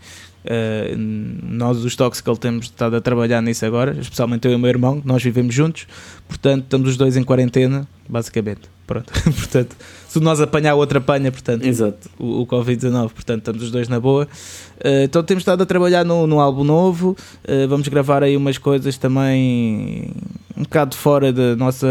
[0.44, 4.68] Uh, nós, os Toxical, temos estado a trabalhar nisso agora, especialmente eu e o meu
[4.68, 5.86] irmão, nós vivemos juntos,
[6.28, 8.74] portanto, estamos os dois em quarentena, basicamente.
[8.86, 9.10] Pronto.
[9.24, 9.74] portanto,
[10.06, 12.10] se nós apanhar, o outro apanha, portanto, Exato.
[12.18, 14.28] o, o Covid-19, portanto, estamos os dois na boa.
[14.76, 17.16] Uh, então, temos estado a trabalhar no, no álbum novo,
[17.48, 20.10] uh, vamos gravar aí umas coisas também
[20.56, 21.86] um bocado fora da nossa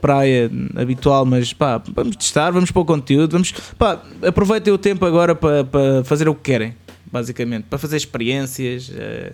[0.00, 5.34] praia habitual, mas pá, vamos testar, vamos pôr conteúdo, vamos, pá, aproveitem o tempo agora
[5.34, 6.74] para, para fazer o que querem,
[7.10, 8.90] basicamente, para fazer experiências.
[8.94, 9.32] eh,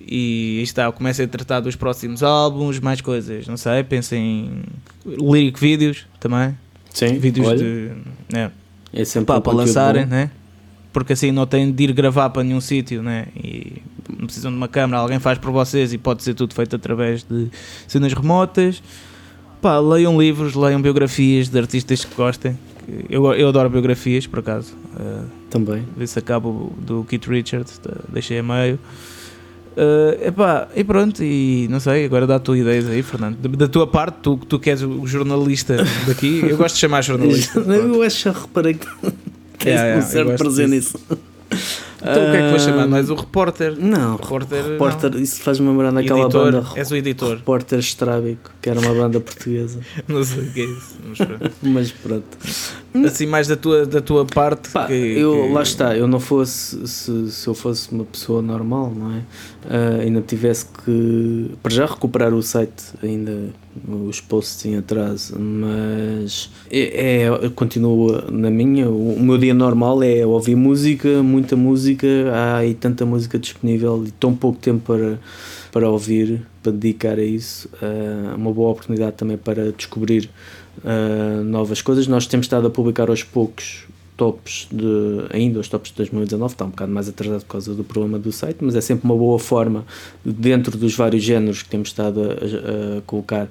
[0.00, 4.50] e está, comecem a tratar dos próximos álbuns, mais coisas, não sei, pensem
[5.06, 6.56] em lyric vídeos também,
[6.92, 7.18] Sim.
[7.18, 7.90] vídeos olha, de.
[8.30, 8.50] né,
[8.92, 10.10] é sempre pá, um para lançarem, bom.
[10.10, 10.30] né?
[10.92, 13.26] Porque assim não têm de ir gravar para nenhum sítio, né?
[13.36, 16.74] E não precisam de uma câmera, alguém faz por vocês e pode ser tudo feito
[16.74, 17.48] através de
[17.86, 18.82] cenas remotas.
[19.60, 22.58] Pá, leiam livros, leiam biografias de artistas que gostem.
[23.10, 24.74] Eu, eu adoro biografias, por acaso.
[24.94, 25.84] Uh, Também.
[25.96, 28.78] Vê se acabo do Keith Richards, tá, deixei a meio.
[29.76, 33.36] Uh, epá, e pronto, e não sei, agora dá a tua ideias aí, Fernando.
[33.36, 35.76] Da, da tua parte, tu, tu que és o jornalista
[36.06, 37.60] daqui, eu gosto de chamar jornalista.
[37.60, 40.98] eu acho que reparei que tens yeah, yeah, um certo prazer nisso.
[42.10, 42.86] Então o que é que vou chamar?
[42.86, 43.76] Não és o repórter?
[43.76, 45.18] Não, repórter, repórter não.
[45.20, 46.66] isso faz-me lembrar naquela editor, banda.
[46.76, 47.36] És o editor.
[47.36, 49.80] Repórter Estrábico, que era uma banda portuguesa.
[50.06, 51.56] não sei o que é isso, mas pronto.
[51.62, 52.38] mas pronto.
[53.04, 54.70] Assim, mais da tua, da tua parte.
[54.70, 55.52] Pá, que, eu, que...
[55.52, 59.18] Lá está, eu não fosse, se, se eu fosse uma pessoa normal, não é?
[59.18, 63.52] Uh, ainda tivesse que, para já, recuperar o site, ainda
[64.08, 68.88] os posts em atraso, mas é, é, continua na minha.
[68.88, 74.04] O, o, meu dia normal é ouvir música, muita música, há aí tanta música disponível
[74.06, 75.18] e tão pouco tempo para,
[75.72, 77.68] para ouvir, para dedicar a isso.
[77.82, 80.30] Uh, uma boa oportunidade também para descobrir
[80.78, 82.06] uh, novas coisas.
[82.06, 86.64] Nós temos estado a publicar aos poucos tops de ainda os tops de 2019 está
[86.64, 89.38] um bocado mais atrasado por causa do problema do site mas é sempre uma boa
[89.38, 89.84] forma
[90.24, 93.48] dentro dos vários géneros que temos estado a, a colocar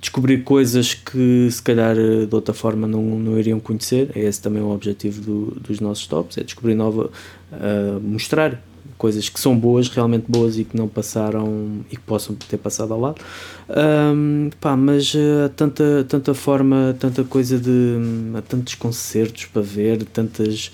[0.00, 4.62] descobrir coisas que se calhar de outra forma não, não iriam conhecer é esse também
[4.62, 7.10] o objetivo do, dos nossos tops é descobrir nova
[7.52, 8.62] uh, mostrar
[8.96, 12.92] coisas que são boas, realmente boas e que não passaram e que possam ter passado
[12.92, 13.20] ao lado.
[13.68, 17.98] Um, pá, mas uh, tanta, tanta forma, tanta coisa de.
[18.36, 20.70] Há tantos concertos para ver, tantas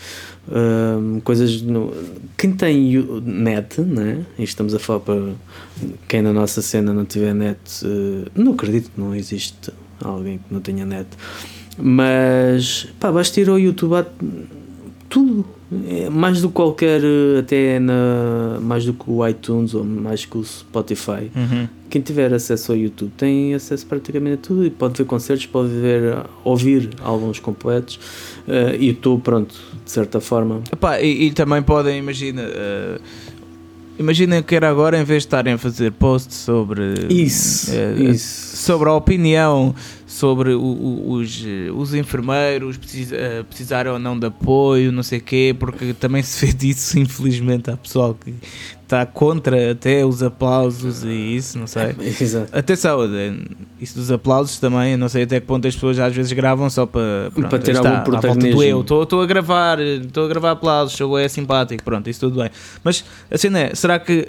[0.48, 1.62] um, coisas.
[1.62, 1.92] No,
[2.36, 4.24] quem tem net, né?
[4.38, 5.32] E estamos a falar para
[6.08, 10.52] quem na nossa cena não tiver net, uh, não acredito que não existe alguém que
[10.52, 11.08] não tenha net.
[11.78, 14.06] Mas pá, basta ir ao YouTube, há
[15.08, 15.59] tudo
[16.10, 17.00] mais do que qualquer,
[17.38, 21.30] até na, mais do que o iTunes ou mais que o Spotify.
[21.34, 21.68] Uhum.
[21.88, 25.68] Quem tiver acesso ao YouTube tem acesso praticamente a tudo e pode ver concertos, pode
[25.68, 28.00] ver, ouvir álbuns completos.
[28.48, 29.54] Uh, e estou pronto,
[29.84, 30.60] de certa forma.
[30.72, 32.42] Epá, e, e, também podem, imagina.
[32.42, 33.00] Uh,
[34.00, 38.56] Imaginem que era agora, em vez de estarem a fazer posts sobre isso, uh, isso.
[38.56, 39.74] sobre a opinião
[40.11, 45.20] sobre o, o, os, os enfermeiros precis, uh, precisarem ou não de apoio, não sei
[45.20, 48.34] o quê, porque também se vê disso, infelizmente, há pessoal que
[48.82, 51.94] está contra até os aplausos e isso, não sei.
[52.20, 52.58] Exato.
[52.58, 52.98] Atenção,
[53.80, 56.86] isso dos aplausos também, não sei até que ponto as pessoas às vezes gravam só
[56.86, 58.62] para, pronto, para ter está, algum protagonismo.
[58.64, 62.50] Eu estou a gravar, estou a gravar aplausos, sou é simpático, pronto, isso tudo bem.
[62.82, 64.28] Mas assim é, será que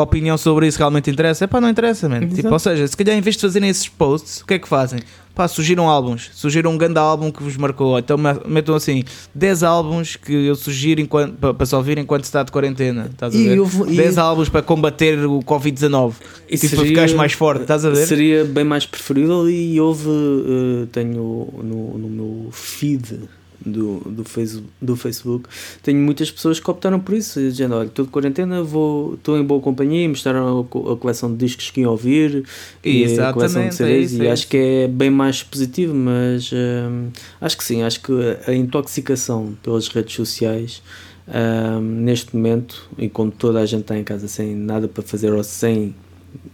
[0.00, 1.44] a opinião sobre isso realmente interessa?
[1.44, 2.28] É pá, não interessa, man.
[2.28, 4.68] Tipo, ou seja, se calhar em vez de fazerem esses posts, o que é que
[4.68, 5.00] fazem?
[5.34, 7.98] Pá, surgiram álbuns, surgiram um grande álbum que vos marcou.
[7.98, 8.16] Então
[8.46, 13.08] metam assim 10 álbuns que eu sugiro para, para se ouvir enquanto está de quarentena.
[13.10, 13.56] Estás a ver?
[13.56, 16.14] Eu, 10 álbuns para combater o Covid-19.
[16.48, 18.06] E tipo, para ficares mais forte, estás a ver?
[18.06, 23.28] Seria bem mais preferível e houve, uh, tenho no, no meu feed
[23.66, 25.48] do, do, Facebook, do Facebook,
[25.82, 29.44] tenho muitas pessoas que optaram por isso, dizendo, olha, estou de quarentena, vou, estou em
[29.44, 32.44] boa companhia e mostraram a, a, coleção de discos que iam ouvir
[32.84, 35.94] e a coleção de CDs é isso, e é acho que é bem mais positivo,
[35.94, 37.08] mas hum,
[37.40, 38.12] acho que sim, acho que
[38.46, 40.82] a intoxicação pelas redes sociais
[41.26, 45.32] hum, neste momento, e como toda a gente está em casa sem nada para fazer
[45.32, 45.94] ou sem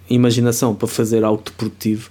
[0.08, 2.10] imaginação para fazer algo deportivo,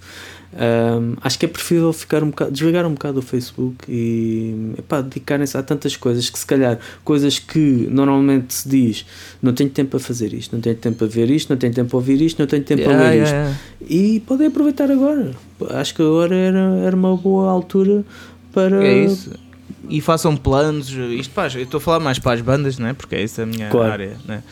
[0.54, 4.74] um, acho que é preferível ficar um bocado, desligar um bocado o Facebook e
[5.04, 9.06] dedicarem-se a tantas coisas que se calhar coisas que normalmente se diz
[9.40, 11.96] não tenho tempo a fazer isto, não tenho tempo a ver isto, não tenho tempo
[11.96, 13.56] a ouvir isto, não tenho tempo yeah, a ler isto yeah.
[13.88, 15.30] e podem aproveitar agora.
[15.70, 18.04] Acho que agora era, era uma boa altura
[18.52, 19.30] para é isso.
[19.88, 22.92] E façam planos, isto pá, eu estou a falar mais para as bandas, não é?
[22.92, 23.92] Porque é essa a minha claro.
[23.92, 24.42] área, não é?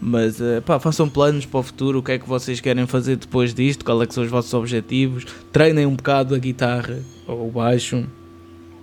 [0.00, 3.16] Mas uh, pá, façam planos para o futuro, o que é que vocês querem fazer
[3.16, 7.48] depois disto, qual é que são os vossos objetivos, treinem um bocado a guitarra ou
[7.48, 8.06] o baixo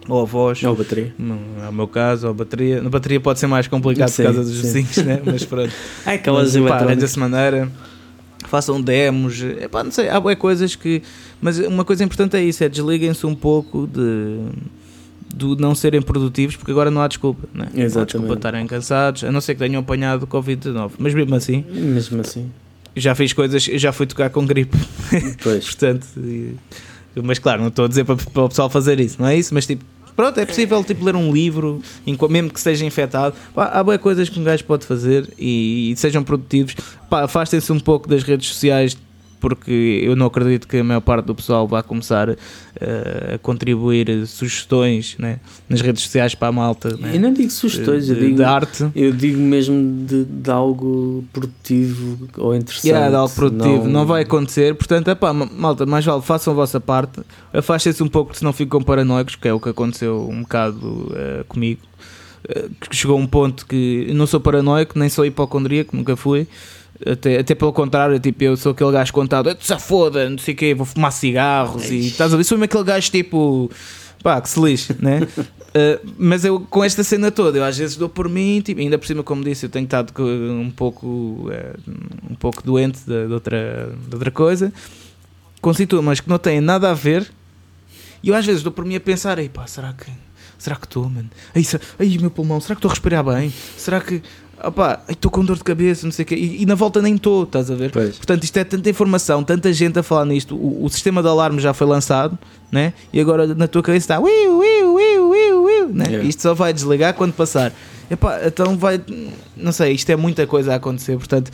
[0.07, 0.63] ou a voz.
[0.63, 1.13] Ou a bateria.
[1.17, 2.81] Não é o meu caso, ou a bateria.
[2.81, 5.21] Na bateria pode ser mais complicado sim, por causa dos vizinhos, né?
[5.25, 5.73] Mas pronto.
[6.05, 7.71] é aquelas mas, pá, dessa maneira.
[8.47, 11.01] Façam demos, epá, não sei, há coisas que.
[11.41, 14.41] Mas uma coisa importante é isso: é desliguem-se um pouco de
[15.33, 17.67] do não serem produtivos, porque agora não há desculpa, né?
[17.73, 17.93] Exatamente.
[17.95, 20.91] não há desculpa de estarem cansados, a não ser que tenham apanhado Covid-19.
[20.97, 22.51] Mas mesmo assim, mesmo assim,
[22.95, 24.77] já fiz coisas, já fui tocar com gripe,
[25.43, 25.65] pois.
[25.65, 26.07] portanto,
[27.23, 29.53] mas claro, não estou a dizer para, para o pessoal fazer isso, não é isso?
[29.53, 29.83] Mas tipo,
[30.15, 31.81] pronto, é possível tipo, ler um livro,
[32.29, 33.35] mesmo que esteja infectado.
[33.53, 36.75] Pá, há boas coisas que um gajo pode fazer e, e sejam produtivos.
[37.09, 38.97] Afastem-se um pouco das redes sociais
[39.39, 42.35] porque eu não acredito que a maior parte do pessoal vá começar uh,
[43.35, 46.95] a contribuir sugestões né, nas redes sociais para a malta.
[46.97, 48.89] Né, eu não digo sugestões, de, eu digo de arte.
[48.95, 52.87] Eu digo mesmo de, de algo produtivo ou interessante.
[52.87, 54.75] Yeah, de algo produtivo, não, não vai acontecer.
[54.75, 57.21] Portanto, epá, malta, mais vale façam a vossa parte,
[57.53, 60.77] afastem-se um pouco, se não ficam paranoicos, que é o que aconteceu um bocado
[61.11, 61.81] uh, comigo.
[62.49, 66.47] Uh, que chegou um ponto que não sou paranoico, nem sou hipocondríaco, nunca fui.
[67.05, 70.57] Até, até pelo contrário, tipo, eu sou aquele gajo contado, se foda, não sei o
[70.57, 73.69] quê, vou fumar cigarros e estás a ver, sou aquele gajo tipo,
[74.23, 75.19] pá, que se lixe, né?
[75.21, 78.97] uh, mas eu com esta cena toda, eu às vezes dou por mim, tipo, ainda
[78.97, 81.91] por cima, como disse, eu tenho estado um pouco, uh,
[82.31, 84.71] um pouco doente de, de, outra, de outra coisa,
[85.59, 87.29] com sintomas que não têm nada a ver,
[88.23, 90.09] e eu às vezes dou por mim a pensar, ei pá, será que.
[90.57, 91.29] Será que estou, mano?
[91.53, 91.63] Ai,
[91.99, 93.53] ai, meu pulmão, será que estou a respirar bem?
[93.77, 94.23] Será que
[94.63, 97.15] opá, estou com dor de cabeça, não sei o quê, e, e, na volta nem
[97.15, 97.91] estou, estás a ver?
[97.91, 98.17] Pois.
[98.17, 101.59] Portanto, isto é tanta informação, tanta gente a falar nisto, o, o, sistema de alarme
[101.59, 102.37] já foi lançado,
[102.71, 102.93] né?
[103.11, 106.05] e agora na tua cabeça está, uiu, uiu, uiu, uiu, uiu, né?
[106.07, 106.27] Yeah.
[106.27, 107.73] isto só vai desligar quando passar.
[108.09, 109.01] Epá, então vai,
[109.57, 111.51] não sei, isto é muita coisa a acontecer, portanto,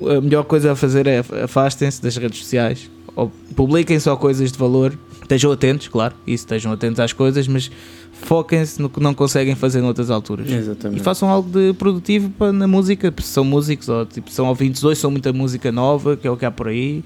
[0.00, 2.90] a melhor coisa a fazer é afastem-se das redes sociais,
[3.54, 7.70] publiquem só coisas de valor, estejam atentos, claro, isso, estejam atentos às coisas, mas
[8.26, 10.50] foquem-se no que não conseguem fazer noutras alturas.
[10.50, 11.00] Exatamente.
[11.00, 14.82] E façam algo de produtivo para, na música, se são músicos ou tipo, são ouvintes
[14.84, 17.04] hoje, são muita música nova, que é o que há por aí.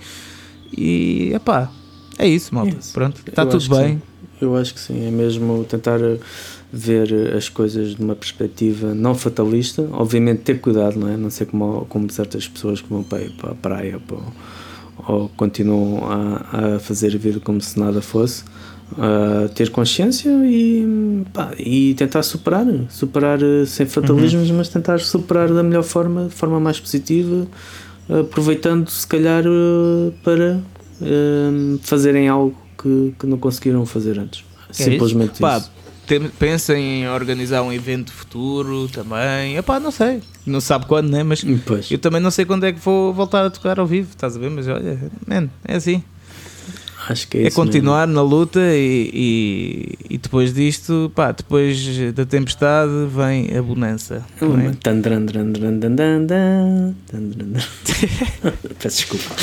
[0.76, 1.70] E epá,
[2.18, 2.76] é isso, malta.
[2.78, 2.92] Isso.
[2.92, 4.02] Pronto, está tudo bem.
[4.40, 5.98] Eu acho que sim, é mesmo tentar
[6.70, 11.16] ver as coisas de uma perspectiva não fatalista, obviamente ter cuidado, não é?
[11.16, 14.18] Não sei como, como certas pessoas que vão para, para a praia para,
[15.08, 18.44] ou continuam a, a fazer a vida como se nada fosse
[18.92, 24.56] uh, ter consciência e, pá, e tentar superar, superar eh, sem fatalismos, uhum.
[24.56, 27.46] mas tentar superar da melhor forma, de forma mais positiva,
[28.08, 30.60] aproveitando se calhar uh, para
[31.00, 34.44] uh, fazerem algo que, que não conseguiram fazer antes.
[34.70, 35.40] É Simplesmente isso.
[35.40, 35.62] Pá,
[36.38, 39.56] pensem em organizar um evento futuro também.
[39.56, 41.22] Epá, não sei, não sabe quando, né?
[41.22, 41.90] Mas pois.
[41.90, 44.38] eu também não sei quando é que vou voltar a tocar ao vivo, estás a
[44.38, 44.50] ver?
[44.50, 46.02] Mas olha, man, é assim.
[47.08, 48.22] Acho que é, é continuar mesmo.
[48.22, 51.78] na luta e, e, e, depois disto, pá, depois
[52.14, 54.24] da tempestade vem a bonança.
[54.42, 54.72] É?
[58.78, 59.36] Peço desculpa.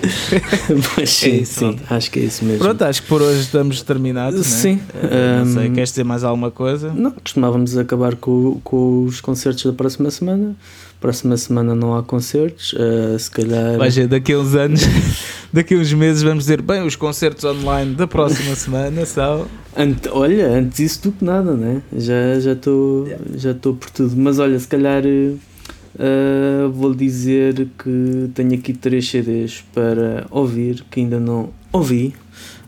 [0.96, 2.60] Mas sim, é isso, sim acho que é isso mesmo.
[2.60, 4.46] Pronto, acho que por hoje estamos terminados.
[4.46, 4.80] Sim.
[4.94, 5.44] Né?
[5.44, 6.92] não sei, um, queres dizer mais alguma coisa?
[6.94, 10.56] Não, costumávamos acabar com, com os concertos da próxima semana.
[11.00, 13.78] Próxima semana não há concertos, uh, se calhar.
[13.78, 14.82] Vai ser daqui a uns anos,
[15.50, 19.46] daqui a uns meses, vamos dizer, bem, os concertos online da próxima semana são.
[19.74, 21.80] Ante, olha, antes isso do que nada, né?
[21.96, 24.14] Já estou já já por tudo.
[24.14, 31.00] Mas olha, se calhar uh, vou dizer que tenho aqui três CDs para ouvir que
[31.00, 32.14] ainda não ouvi.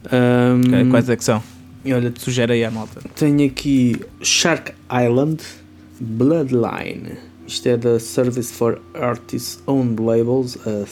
[0.06, 1.42] Um, okay, quais é que são?
[1.84, 2.98] E olha, te sugere aí a malta.
[3.14, 5.42] Tenho aqui Shark Island
[6.00, 10.56] Bloodline isto é da Service for Artists Owned Labels.
[10.56, 10.86] Uh,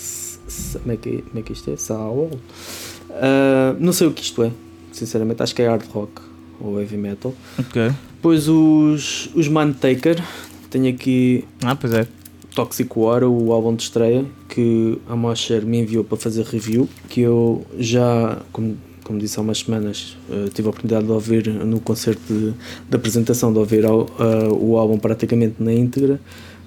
[0.78, 1.74] como, é que, como é que isto é?
[1.94, 4.52] Uh, não sei o que isto é,
[4.92, 5.42] sinceramente.
[5.42, 6.20] Acho que é hard rock
[6.60, 7.34] ou heavy metal.
[7.58, 7.90] Ok.
[8.14, 10.22] Depois os, os Mantaker.
[10.68, 11.44] Tenho aqui.
[11.62, 12.06] Ah, pois é.
[12.54, 16.88] Toxic War, o álbum de estreia que a Mosher me enviou para fazer review.
[17.08, 18.76] Que eu já, como
[19.10, 22.52] como disse há umas semanas, uh, tive a oportunidade de ouvir no concerto de,
[22.88, 26.20] de apresentação, de ouvir ao, uh, o álbum praticamente na íntegra,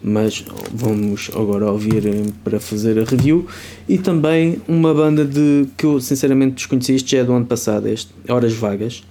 [0.04, 3.48] mas vamos agora ouvir eh, para fazer a review.
[3.88, 7.88] E também uma banda de que eu sinceramente desconheci, este já é do ano passado,
[7.88, 9.04] este, Horas Vagas,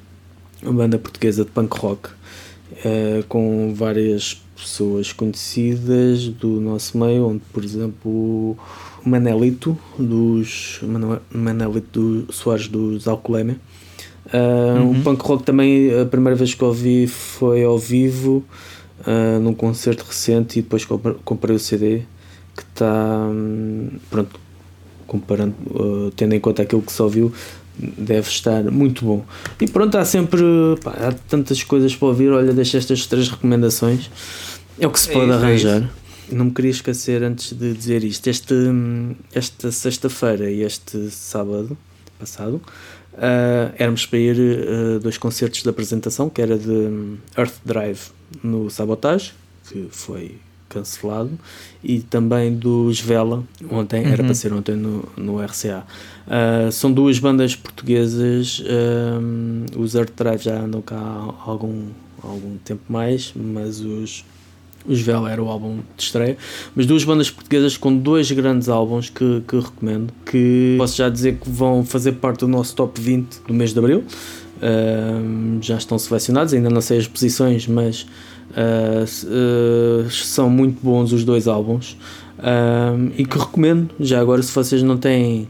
[0.62, 7.42] uma banda portuguesa de punk rock, uh, com várias pessoas conhecidas do nosso meio, onde
[7.52, 8.56] por exemplo
[9.04, 10.80] Manelito dos
[11.32, 13.56] Manelito do Soares dos Alcolemia.
[14.26, 14.90] Uh, uhum.
[14.92, 18.44] O punk rock também, a primeira vez que ouvi foi ao vivo,
[19.06, 20.84] uh, num concerto recente, e depois
[21.24, 22.02] comprei o CD
[22.56, 23.26] que está.
[23.30, 24.38] Um, pronto,
[25.06, 27.32] comparando, uh, tendo em conta aquilo que se ouviu,
[27.76, 29.24] deve estar muito bom.
[29.60, 30.42] E pronto, há sempre
[30.82, 32.30] pá, há tantas coisas para ouvir.
[32.30, 34.10] Olha, deixa estas três recomendações,
[34.78, 35.82] é o que se é pode isso, é arranjar.
[35.82, 38.26] É não me queria esquecer antes de dizer isto.
[38.26, 38.54] Este,
[39.34, 41.76] esta sexta-feira e este sábado
[42.18, 42.54] passado
[43.14, 48.00] uh, éramos para ir uh, dois concertos de apresentação, que era de Earth Drive
[48.42, 49.32] no Sabotage,
[49.68, 50.36] que foi
[50.72, 51.38] cancelado,
[51.84, 54.12] e também dos Vela, ontem, uhum.
[54.12, 55.84] era para ser ontem no, no RCA.
[56.26, 58.62] Uh, são duas bandas portuguesas,
[59.76, 61.88] os Earth Drive já andam cá há algum,
[62.22, 64.24] algum tempo mais, mas os
[64.86, 66.36] Os Vel era o álbum de estreia,
[66.74, 71.36] mas duas bandas portuguesas com dois grandes álbuns que, que recomendo, que posso já dizer
[71.36, 74.04] que vão fazer parte do nosso top 20 do mês de Abril.
[75.60, 78.06] Já estão selecionados, ainda não sei as posições, mas
[78.52, 81.96] uh, uh, são muito bons os dois álbuns.
[83.16, 85.48] e que recomendo, já agora se vocês não têm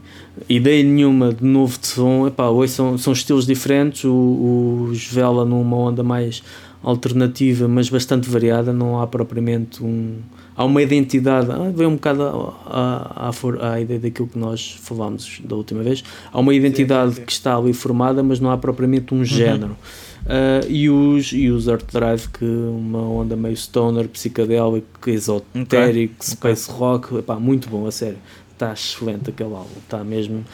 [0.49, 5.45] ideia nenhuma de novo de som, epá, hoje são, são estilos diferentes, o, os Vela
[5.45, 6.43] numa onda mais
[6.83, 10.17] alternativa, mas bastante variada, não há propriamente um.
[10.55, 12.23] Há uma identidade, ah, vem um bocado
[12.67, 16.05] à, à, à, ideia daquilo que nós falámos da última vez.
[16.31, 17.25] Há uma identidade sim, sim.
[17.25, 19.25] que está ali formada, mas não há propriamente um uhum.
[19.25, 19.77] género.
[20.23, 26.15] Uh, e, os, e os Art Drive, que uma onda meio stoner, psicadélico, esotérico, okay.
[26.21, 26.81] space okay.
[26.81, 28.19] rock, epá, muito bom, a sério.
[28.53, 30.45] Está excelente aquele álbum, está mesmo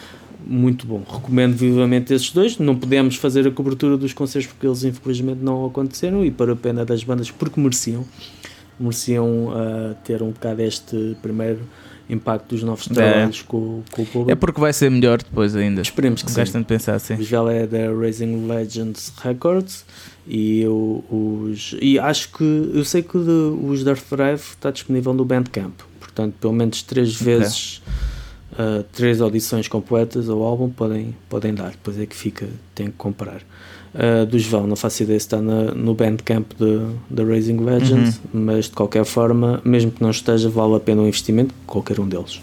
[0.46, 1.02] muito bom.
[1.06, 2.58] Recomendo vivamente esses dois.
[2.58, 6.56] Não podemos fazer a cobertura dos concertos porque eles infelizmente não aconteceram e para a
[6.56, 8.04] pena das bandas porque mereciam.
[8.78, 11.60] Mereciam uh, ter um bocado este primeiro
[12.08, 12.94] impacto dos novos é.
[12.94, 13.50] trabalhos é.
[13.50, 14.30] com, com, o público.
[14.30, 15.82] É porque vai ser melhor depois ainda.
[15.82, 16.62] Esperemos que Gastam sim.
[16.62, 17.22] de pensar assim.
[17.22, 19.84] Já é da Raising Legends Records
[20.26, 23.30] e eu, os e acho que eu sei que de,
[23.62, 25.80] os Darth Drive está disponível no Bandcamp.
[26.00, 27.82] Portanto, pelo menos três vezes
[28.52, 32.96] uh, três audições completas ao álbum podem, podem dar, depois é que fica, tem que
[32.96, 33.40] comprar.
[33.94, 36.52] Uh, dos Val, não faço ideia se está na, no Bandcamp
[37.08, 38.40] da Raising Legends, uhum.
[38.44, 41.98] mas de qualquer forma, mesmo que não esteja, vale a pena o um investimento, qualquer
[41.98, 42.40] um deles.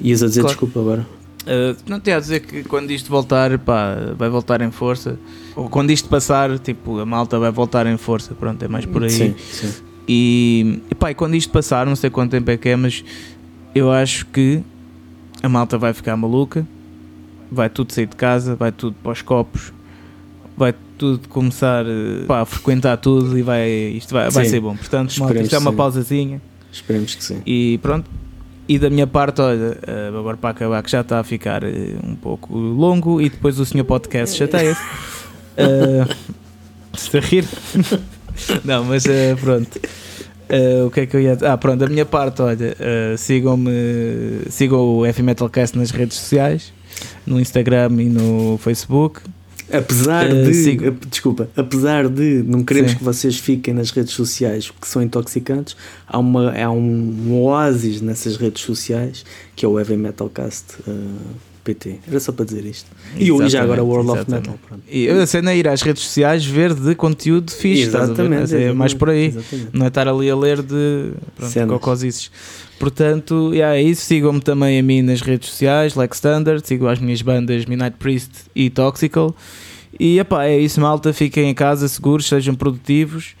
[0.00, 0.54] Ias a dizer claro.
[0.54, 1.06] desculpa agora?
[1.42, 5.18] Uh, não te a dizer que quando isto voltar, pá, vai voltar em força.
[5.54, 8.34] Ou quando isto passar, tipo, a malta vai voltar em força.
[8.34, 9.10] Pronto, é mais por aí.
[9.10, 9.72] Sim, sim.
[10.08, 13.04] E, e pá, e quando isto passar, não sei quanto tempo é que é, mas
[13.74, 14.62] eu acho que
[15.42, 16.66] a malta vai ficar maluca,
[17.50, 19.72] vai tudo sair de casa, vai tudo para os copos,
[20.56, 24.76] vai tudo começar eh, pá, a frequentar tudo e vai, isto vai, vai ser bom.
[24.76, 25.76] Portanto, malta, isto é uma sim.
[25.76, 26.42] pausazinha.
[26.72, 27.42] Esperemos que sim.
[27.46, 28.10] E pronto.
[28.66, 31.96] E da minha parte, olha, eh, agora para acabar, que já está a ficar eh,
[32.02, 34.80] um pouco longo e depois o senhor podcast chateia-se.
[35.60, 36.08] uh,
[36.94, 37.44] está a rir?
[38.64, 39.78] Não, mas uh, pronto.
[40.48, 43.70] Uh, o que é que eu ia Ah, pronto, da minha parte, olha, uh, sigam-me,
[44.48, 46.72] sigam o Heavy Metal Cast nas redes sociais,
[47.26, 49.20] no Instagram e no Facebook.
[49.72, 50.90] Apesar uh, de, sigo...
[51.08, 52.98] desculpa, apesar de não queremos Sim.
[52.98, 58.36] que vocês fiquem nas redes sociais porque são intoxicantes, há, uma, há um, oásis nessas
[58.36, 59.24] redes sociais
[59.56, 60.76] que é o Heavy Metal Cast.
[61.64, 61.98] PT.
[62.06, 62.90] Era só para dizer isto.
[63.16, 64.48] E hoje já agora World exatamente.
[64.48, 64.58] of Metal.
[64.68, 64.82] Pronto.
[64.88, 67.84] E a cena é ir às redes sociais ver de conteúdo fixe.
[67.84, 68.54] Exatamente.
[68.54, 69.28] É mais por aí.
[69.28, 69.70] Exatamente.
[69.72, 71.12] Não é estar ali a ler de
[71.66, 72.30] cocosices.
[72.78, 74.02] Portanto, yeah, é isso.
[74.02, 76.66] Sigam-me também a mim nas redes sociais, Like Standard.
[76.66, 79.34] Sigam as minhas bandas Midnight Priest e Toxical.
[79.98, 81.12] E epá, é isso, malta.
[81.12, 83.34] Fiquem em casa, seguros, sejam produtivos.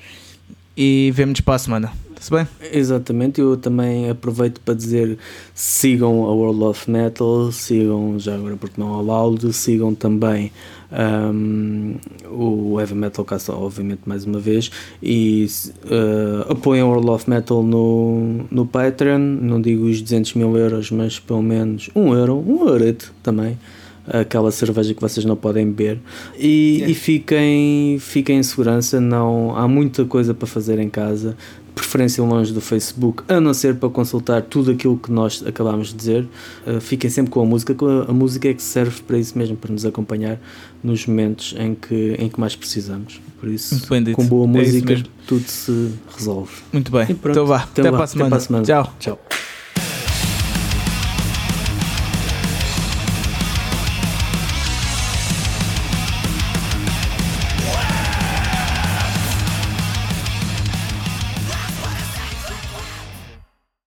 [0.76, 1.92] E vemo-nos para a semana.
[2.24, 2.48] Se bem?
[2.72, 5.18] Exatamente, eu também aproveito para dizer
[5.54, 10.50] sigam a World of Metal, sigam já agora porque não há Loud, sigam também
[10.90, 11.96] um,
[12.30, 14.70] o Heavy Metal Cast, obviamente mais uma vez,
[15.02, 15.46] e
[15.84, 20.90] uh, apoiem a World of Metal no, no Patreon, não digo os 200 mil euros,
[20.90, 23.58] mas pelo menos um euro, um eurito também
[24.06, 25.98] aquela cerveja que vocês não podem beber
[26.38, 31.34] e, e, fiquem, fiquem em segurança não há muita coisa para fazer em casa
[31.74, 35.94] preferência longe do Facebook, a não ser para consultar tudo aquilo que nós acabámos de
[35.94, 36.28] dizer.
[36.66, 37.74] Uh, fiquem sempre com a música,
[38.08, 40.38] a música é que serve para isso mesmo, para nos acompanhar
[40.82, 43.20] nos momentos em que, em que mais precisamos.
[43.40, 46.52] Por isso, com boa é música, é tudo se resolve.
[46.72, 47.06] Muito bem.
[47.10, 48.04] Então vá, até, até, lá, para.
[48.04, 48.64] Até para a semana.
[48.64, 48.94] Tchau.
[48.98, 49.18] Tchau.